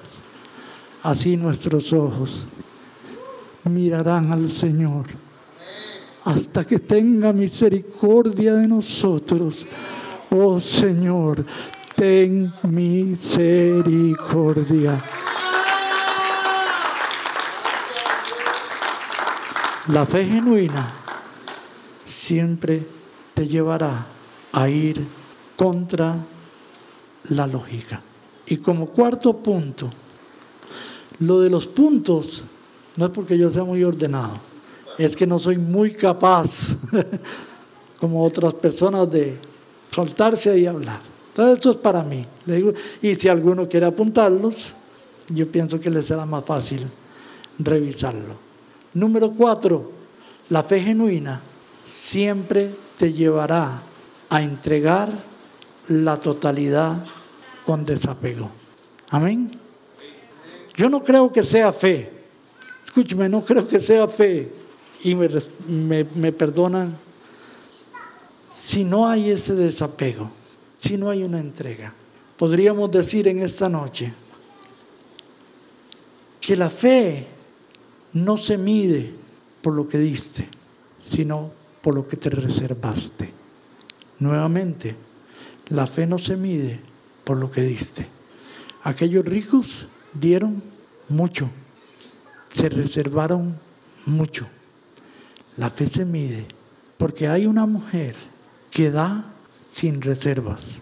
así 1.05 1.37
nuestros 1.37 1.93
ojos 1.93 2.45
mirarán 3.65 4.31
al 4.31 4.49
Señor 4.49 5.05
hasta 6.25 6.65
que 6.65 6.79
tenga 6.79 7.31
misericordia 7.31 8.55
de 8.55 8.67
nosotros. 8.67 9.65
Oh 10.31 10.59
Señor, 10.59 11.45
ten 11.95 12.51
misericordia. 12.63 14.99
La 19.89 20.03
fe 20.05 20.25
genuina 20.25 20.91
siempre 22.03 22.87
te 23.35 23.47
llevará 23.47 24.07
a 24.51 24.67
ir 24.67 25.05
contra 25.55 26.15
la 27.29 27.45
lógica. 27.45 28.01
Y 28.47 28.57
como 28.57 28.87
cuarto 28.87 29.37
punto, 29.37 29.91
lo 31.19 31.39
de 31.39 31.51
los 31.51 31.67
puntos 31.67 32.43
No 32.95 33.05
es 33.05 33.11
porque 33.11 33.37
yo 33.37 33.49
sea 33.49 33.63
muy 33.63 33.83
ordenado, 33.83 34.33
es 34.97 35.15
que 35.15 35.27
no 35.27 35.39
soy 35.39 35.57
muy 35.57 35.93
capaz, 35.93 36.69
como 37.99 38.23
otras 38.23 38.53
personas, 38.53 39.09
de 39.11 39.37
soltarse 39.91 40.57
y 40.57 40.65
hablar. 40.65 41.01
Entonces 41.29 41.57
esto 41.57 41.71
es 41.71 41.77
para 41.77 42.03
mí. 42.03 42.25
Y 43.01 43.15
si 43.15 43.27
alguno 43.27 43.67
quiere 43.67 43.85
apuntarlos, 43.85 44.75
yo 45.29 45.51
pienso 45.51 45.79
que 45.79 45.89
le 45.89 46.01
será 46.01 46.25
más 46.25 46.45
fácil 46.45 46.87
revisarlo. 47.59 48.35
Número 48.93 49.31
cuatro, 49.31 49.91
la 50.49 50.63
fe 50.63 50.79
genuina 50.79 51.41
siempre 51.85 52.71
te 52.97 53.11
llevará 53.11 53.81
a 54.29 54.41
entregar 54.41 55.09
la 55.87 56.17
totalidad 56.19 57.03
con 57.65 57.83
desapego. 57.83 58.49
Amén. 59.09 59.59
Yo 60.75 60.89
no 60.89 61.03
creo 61.03 61.31
que 61.31 61.43
sea 61.43 61.71
fe. 61.73 62.11
Escúcheme, 62.85 63.27
no 63.27 63.43
creo 63.43 63.67
que 63.67 63.81
sea 63.81 64.07
fe. 64.07 64.49
Y 65.03 65.15
me, 65.15 65.27
me, 66.15 66.31
perdonan 66.31 66.95
si 68.53 68.85
no 68.85 69.07
hay 69.07 69.31
ese 69.31 69.53
desapego, 69.53 70.29
si 70.75 70.97
no 70.97 71.09
hay 71.09 71.23
una 71.23 71.39
entrega. 71.39 71.93
Podríamos 72.37 72.89
decir 72.89 73.27
en 73.27 73.43
esta 73.43 73.69
noche 73.69 74.13
que 76.39 76.55
la 76.55 76.69
fe 76.69 77.27
no 78.13 78.37
se 78.37 78.57
mide 78.57 79.11
por 79.61 79.73
lo 79.73 79.87
que 79.87 79.97
diste, 79.97 80.47
sino 80.99 81.51
por 81.81 81.95
lo 81.95 82.07
que 82.07 82.17
te 82.17 82.29
reservaste. 82.29 83.29
Nuevamente, 84.19 84.95
la 85.69 85.85
fe 85.85 86.07
no 86.07 86.17
se 86.17 86.35
mide 86.37 86.79
por 87.23 87.37
lo 87.37 87.51
que 87.51 87.61
diste. 87.61 88.05
Aquellos 88.83 89.25
ricos 89.25 89.87
dieron 90.13 90.61
mucho, 91.09 91.49
se 92.55 92.69
reservaron 92.69 93.55
mucho. 94.05 94.47
La 95.57 95.69
fe 95.69 95.87
se 95.87 96.05
mide 96.05 96.45
porque 96.97 97.27
hay 97.27 97.45
una 97.45 97.65
mujer 97.65 98.15
que 98.71 98.91
da 98.91 99.25
sin 99.67 100.01
reservas, 100.01 100.79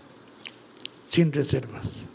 sin 1.05 1.31
reservas. 1.31 2.05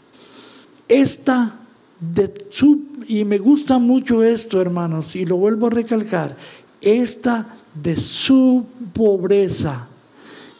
Esta 0.87 1.59
de 1.99 2.33
su, 2.49 2.87
y 3.07 3.25
me 3.25 3.37
gusta 3.37 3.79
mucho 3.79 4.23
esto, 4.23 4.61
hermanos, 4.61 5.15
y 5.15 5.25
lo 5.25 5.35
vuelvo 5.35 5.67
a 5.67 5.71
recalcar, 5.71 6.35
esta 6.79 7.47
de 7.73 7.97
su 7.97 8.65
pobreza. 8.93 9.87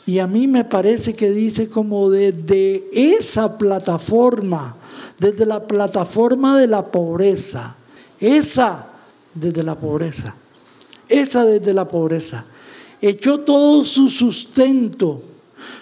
Y 0.06 0.20
a 0.20 0.28
mí 0.28 0.48
me 0.48 0.66
parece 0.66 1.16
que 1.16 1.32
dice 1.32 1.70
como 1.70 2.10
desde 2.10 2.90
esa 2.92 3.58
plataforma, 3.58 4.76
desde 5.20 5.46
la 5.46 5.66
plataforma 5.66 6.60
de 6.60 6.68
la 6.68 6.86
pobreza, 6.86 7.76
esa 8.20 8.89
desde 9.40 9.64
la 9.64 9.76
pobreza, 9.76 10.36
esa 11.08 11.46
desde 11.46 11.74
la 11.74 11.88
pobreza. 11.88 12.46
Echó 13.02 13.40
todo 13.40 13.86
su 13.86 14.10
sustento. 14.10 15.22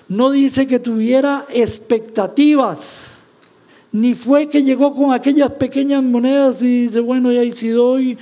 No 0.07 0.31
dice 0.31 0.67
que 0.67 0.79
tuviera 0.79 1.45
expectativas 1.49 3.17
ni 3.91 4.15
fue 4.15 4.49
que 4.49 4.63
llegó 4.63 4.93
con 4.93 5.13
aquellas 5.13 5.51
pequeñas 5.53 6.03
monedas 6.03 6.61
y 6.61 6.83
dice, 6.83 6.99
bueno, 6.99 7.31
ya 7.31 7.49
si 7.51 7.69
doy 7.69 8.11
eh, 8.11 8.17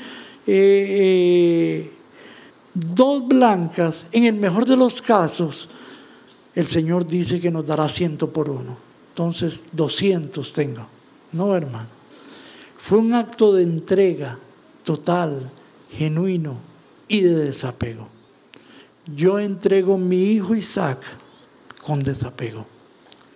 eh, 0.48 1.91
dos 2.74 3.28
blancas, 3.28 4.06
en 4.12 4.26
el 4.26 4.36
mejor 4.36 4.65
de 4.65 4.78
los 4.78 5.02
casos, 5.02 5.67
el 6.54 6.65
Señor 6.65 7.06
dice 7.06 7.41
que 7.41 7.52
nos 7.52 7.65
dará 7.65 7.89
ciento 7.89 8.30
por 8.30 8.50
uno. 8.50 8.78
Entonces, 9.10 9.67
doscientos 9.71 10.54
tengo. 10.54 10.86
No, 11.32 11.56
hermano. 11.56 11.88
Fue 12.78 13.00
un 13.00 13.13
acto 13.13 13.54
de 13.54 13.63
entrega 13.63 14.38
total, 14.86 15.52
genuino 15.91 16.58
y 17.08 17.21
de 17.21 17.36
desapego. 17.36 18.08
Yo 19.13 19.39
entrego 19.39 19.98
mi 19.98 20.32
hijo 20.32 20.56
Isaac 20.56 21.00
con 21.86 22.00
desapego, 22.00 22.65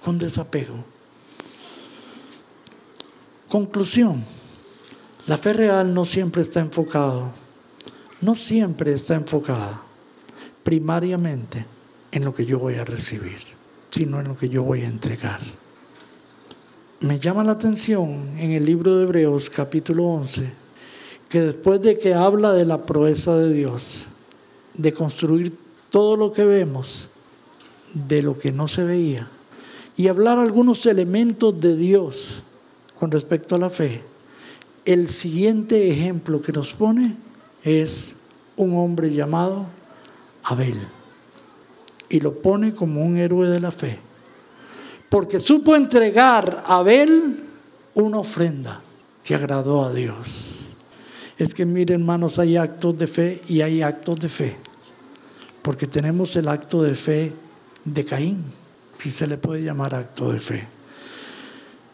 con 0.03 0.17
desapego. 0.17 0.75
Conclusión, 3.49 4.23
la 5.27 5.37
fe 5.37 5.53
real 5.53 5.93
no 5.93 6.05
siempre 6.05 6.43
está 6.43 6.59
enfocada, 6.59 7.31
no 8.21 8.35
siempre 8.35 8.93
está 8.93 9.15
enfocada 9.15 9.81
primariamente 10.63 11.65
en 12.11 12.25
lo 12.25 12.33
que 12.33 12.45
yo 12.45 12.59
voy 12.59 12.75
a 12.75 12.85
recibir, 12.85 13.39
sino 13.89 14.19
en 14.19 14.27
lo 14.27 14.37
que 14.37 14.49
yo 14.49 14.63
voy 14.63 14.81
a 14.81 14.87
entregar. 14.87 15.39
Me 17.01 17.19
llama 17.19 17.43
la 17.43 17.53
atención 17.53 18.37
en 18.37 18.51
el 18.51 18.65
libro 18.65 18.97
de 18.97 19.03
Hebreos 19.03 19.49
capítulo 19.49 20.05
11 20.05 20.58
que 21.29 21.41
después 21.41 21.81
de 21.81 21.97
que 21.97 22.13
habla 22.13 22.53
de 22.53 22.65
la 22.65 22.85
proeza 22.85 23.37
de 23.37 23.53
Dios, 23.53 24.07
de 24.73 24.91
construir 24.91 25.55
todo 25.89 26.17
lo 26.17 26.33
que 26.33 26.43
vemos, 26.43 27.07
de 27.93 28.21
lo 28.21 28.37
que 28.37 28.51
no 28.51 28.67
se 28.67 28.83
veía, 28.83 29.27
y 29.95 30.07
hablar 30.07 30.39
algunos 30.39 30.85
elementos 30.85 31.59
de 31.59 31.75
Dios 31.75 32.41
con 32.99 33.11
respecto 33.11 33.55
a 33.55 33.59
la 33.59 33.69
fe, 33.69 34.01
el 34.85 35.07
siguiente 35.09 35.91
ejemplo 35.91 36.41
que 36.41 36.51
nos 36.51 36.73
pone 36.73 37.15
es 37.63 38.15
un 38.57 38.75
hombre 38.77 39.13
llamado 39.13 39.65
Abel. 40.43 40.77
Y 42.09 42.21
lo 42.21 42.41
pone 42.41 42.73
como 42.73 43.03
un 43.03 43.17
héroe 43.17 43.47
de 43.49 43.59
la 43.59 43.71
fe. 43.71 43.99
Porque 45.09 45.39
supo 45.39 45.75
entregar 45.75 46.63
a 46.65 46.77
Abel 46.77 47.43
una 47.93 48.19
ofrenda 48.19 48.81
que 49.23 49.35
agradó 49.35 49.85
a 49.85 49.93
Dios. 49.93 50.58
Es 51.39 51.55
que 51.55 51.65
miren 51.65 52.01
hermanos, 52.01 52.37
hay 52.37 52.57
actos 52.57 52.95
de 52.97 53.07
fe 53.07 53.41
y 53.47 53.61
hay 53.61 53.81
actos 53.81 54.19
de 54.19 54.29
fe. 54.29 54.55
Porque 55.63 55.87
tenemos 55.87 56.35
el 56.35 56.47
acto 56.47 56.83
de 56.83 56.93
fe 56.93 57.33
de 57.83 58.05
Caín, 58.05 58.43
si 58.97 59.09
se 59.09 59.25
le 59.25 59.37
puede 59.37 59.63
llamar 59.63 59.95
acto 59.95 60.31
de 60.31 60.39
fe. 60.39 60.67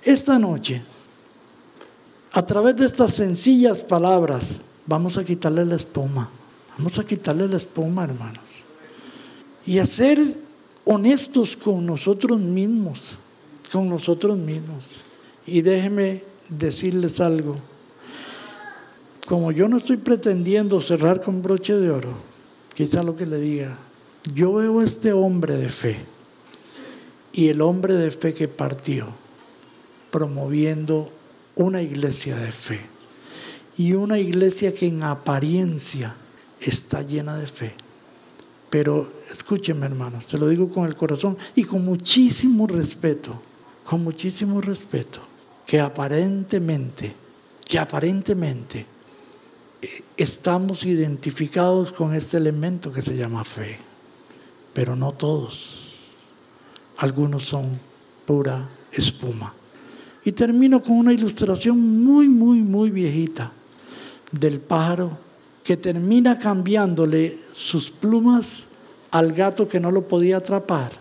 Esta 0.03 0.37
noche 0.37 0.81
a 2.35 2.45
través 2.45 2.75
de 2.75 2.85
estas 2.85 3.13
sencillas 3.13 3.79
palabras, 3.79 4.59
vamos 4.85 5.17
a 5.17 5.23
quitarle 5.23 5.63
la 5.63 5.75
espuma. 5.75 6.29
Vamos 6.77 6.99
a 6.99 7.05
quitarle 7.05 7.47
la 7.47 7.55
espuma, 7.55 8.03
hermanos. 8.03 8.65
Y 9.65 9.79
a 9.79 9.85
ser 9.85 10.19
honestos 10.83 11.55
con 11.55 11.85
nosotros 11.85 12.37
mismos, 12.41 13.17
con 13.71 13.87
nosotros 13.87 14.37
mismos. 14.37 14.97
Y 15.47 15.61
déjeme 15.61 16.23
decirles 16.49 17.21
algo. 17.21 17.55
Como 19.27 19.51
yo 19.51 19.67
no 19.67 19.77
estoy 19.77 19.97
pretendiendo 19.97 20.79
cerrar 20.81 21.19
con 21.19 21.41
broche 21.41 21.73
de 21.73 21.89
oro, 21.89 22.13
quizá 22.75 23.01
lo 23.01 23.15
que 23.15 23.25
le 23.25 23.37
diga, 23.37 23.75
yo 24.33 24.53
veo 24.53 24.83
este 24.83 25.13
hombre 25.13 25.55
de 25.55 25.69
fe 25.69 25.97
y 27.33 27.47
el 27.47 27.61
hombre 27.61 27.95
de 27.95 28.11
fe 28.11 28.35
que 28.35 28.47
partió 28.47 29.07
promoviendo 30.11 31.11
una 31.55 31.81
iglesia 31.81 32.35
de 32.37 32.51
fe 32.51 32.79
y 33.77 33.93
una 33.93 34.19
iglesia 34.19 34.73
que 34.75 34.85
en 34.85 35.01
apariencia 35.01 36.15
está 36.61 37.01
llena 37.01 37.35
de 37.35 37.47
fe. 37.47 37.73
Pero 38.69 39.11
escúcheme 39.31 39.87
hermanos, 39.87 40.25
se 40.25 40.37
lo 40.37 40.47
digo 40.49 40.69
con 40.69 40.85
el 40.85 40.95
corazón 40.95 41.35
y 41.55 41.63
con 41.63 41.83
muchísimo 41.83 42.67
respeto, 42.67 43.41
con 43.85 44.03
muchísimo 44.03 44.61
respeto, 44.61 45.21
que 45.65 45.79
aparentemente, 45.79 47.11
que 47.65 47.79
aparentemente 47.79 48.85
estamos 50.17 50.85
identificados 50.85 51.91
con 51.91 52.13
este 52.13 52.37
elemento 52.37 52.91
que 52.91 53.01
se 53.01 53.15
llama 53.15 53.43
fe, 53.43 53.77
pero 54.73 54.95
no 54.95 55.11
todos. 55.11 55.93
Algunos 56.97 57.45
son 57.45 57.79
pura 58.25 58.67
espuma. 58.91 59.53
Y 60.23 60.31
termino 60.31 60.81
con 60.81 60.97
una 60.97 61.13
ilustración 61.13 62.03
muy, 62.03 62.27
muy, 62.27 62.59
muy 62.59 62.89
viejita 62.89 63.51
del 64.31 64.59
pájaro 64.59 65.11
que 65.63 65.77
termina 65.77 66.37
cambiándole 66.37 67.39
sus 67.53 67.89
plumas 67.91 68.67
al 69.11 69.33
gato 69.33 69.67
que 69.67 69.79
no 69.79 69.91
lo 69.91 70.07
podía 70.07 70.37
atrapar 70.37 70.91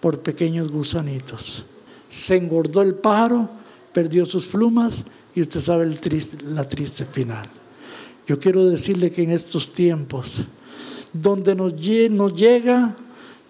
por 0.00 0.20
pequeños 0.20 0.70
gusanitos. 0.70 1.64
Se 2.08 2.36
engordó 2.36 2.82
el 2.82 2.94
pájaro, 2.94 3.48
perdió 3.92 4.26
sus 4.26 4.46
plumas 4.46 5.04
y 5.34 5.40
usted 5.40 5.60
sabe 5.60 5.84
el 5.84 5.98
la 6.54 6.68
triste 6.68 7.04
final. 7.04 7.48
Yo 8.26 8.40
quiero 8.40 8.64
decirle 8.64 9.10
que 9.10 9.22
en 9.22 9.30
estos 9.30 9.72
tiempos, 9.72 10.46
donde 11.12 11.54
nos, 11.54 11.74
llega 11.76 12.96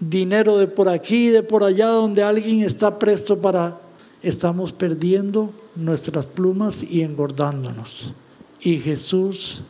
dinero 0.00 0.58
de 0.58 0.66
por 0.66 0.88
aquí, 0.88 1.28
de 1.28 1.42
por 1.42 1.62
allá, 1.62 1.86
donde 1.86 2.22
alguien 2.22 2.62
está 2.62 2.98
presto 2.98 3.40
para 3.40 3.78
estamos 4.22 4.72
perdiendo 4.72 5.52
nuestras 5.76 6.26
plumas 6.26 6.82
y 6.82 7.02
engordándonos. 7.02 8.12
Y 8.60 8.78
Jesús 8.78 9.62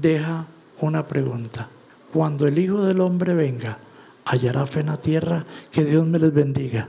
deja 0.00 0.46
una 0.80 1.06
pregunta. 1.06 1.68
Cuando 2.12 2.46
el 2.46 2.58
Hijo 2.58 2.82
del 2.84 3.00
Hombre 3.00 3.34
venga, 3.34 3.78
¿hallará 4.24 4.66
fe 4.66 4.80
en 4.80 4.86
la 4.86 5.00
tierra? 5.00 5.44
Que 5.70 5.84
Dios 5.84 6.06
me 6.06 6.18
les 6.18 6.32
bendiga. 6.32 6.88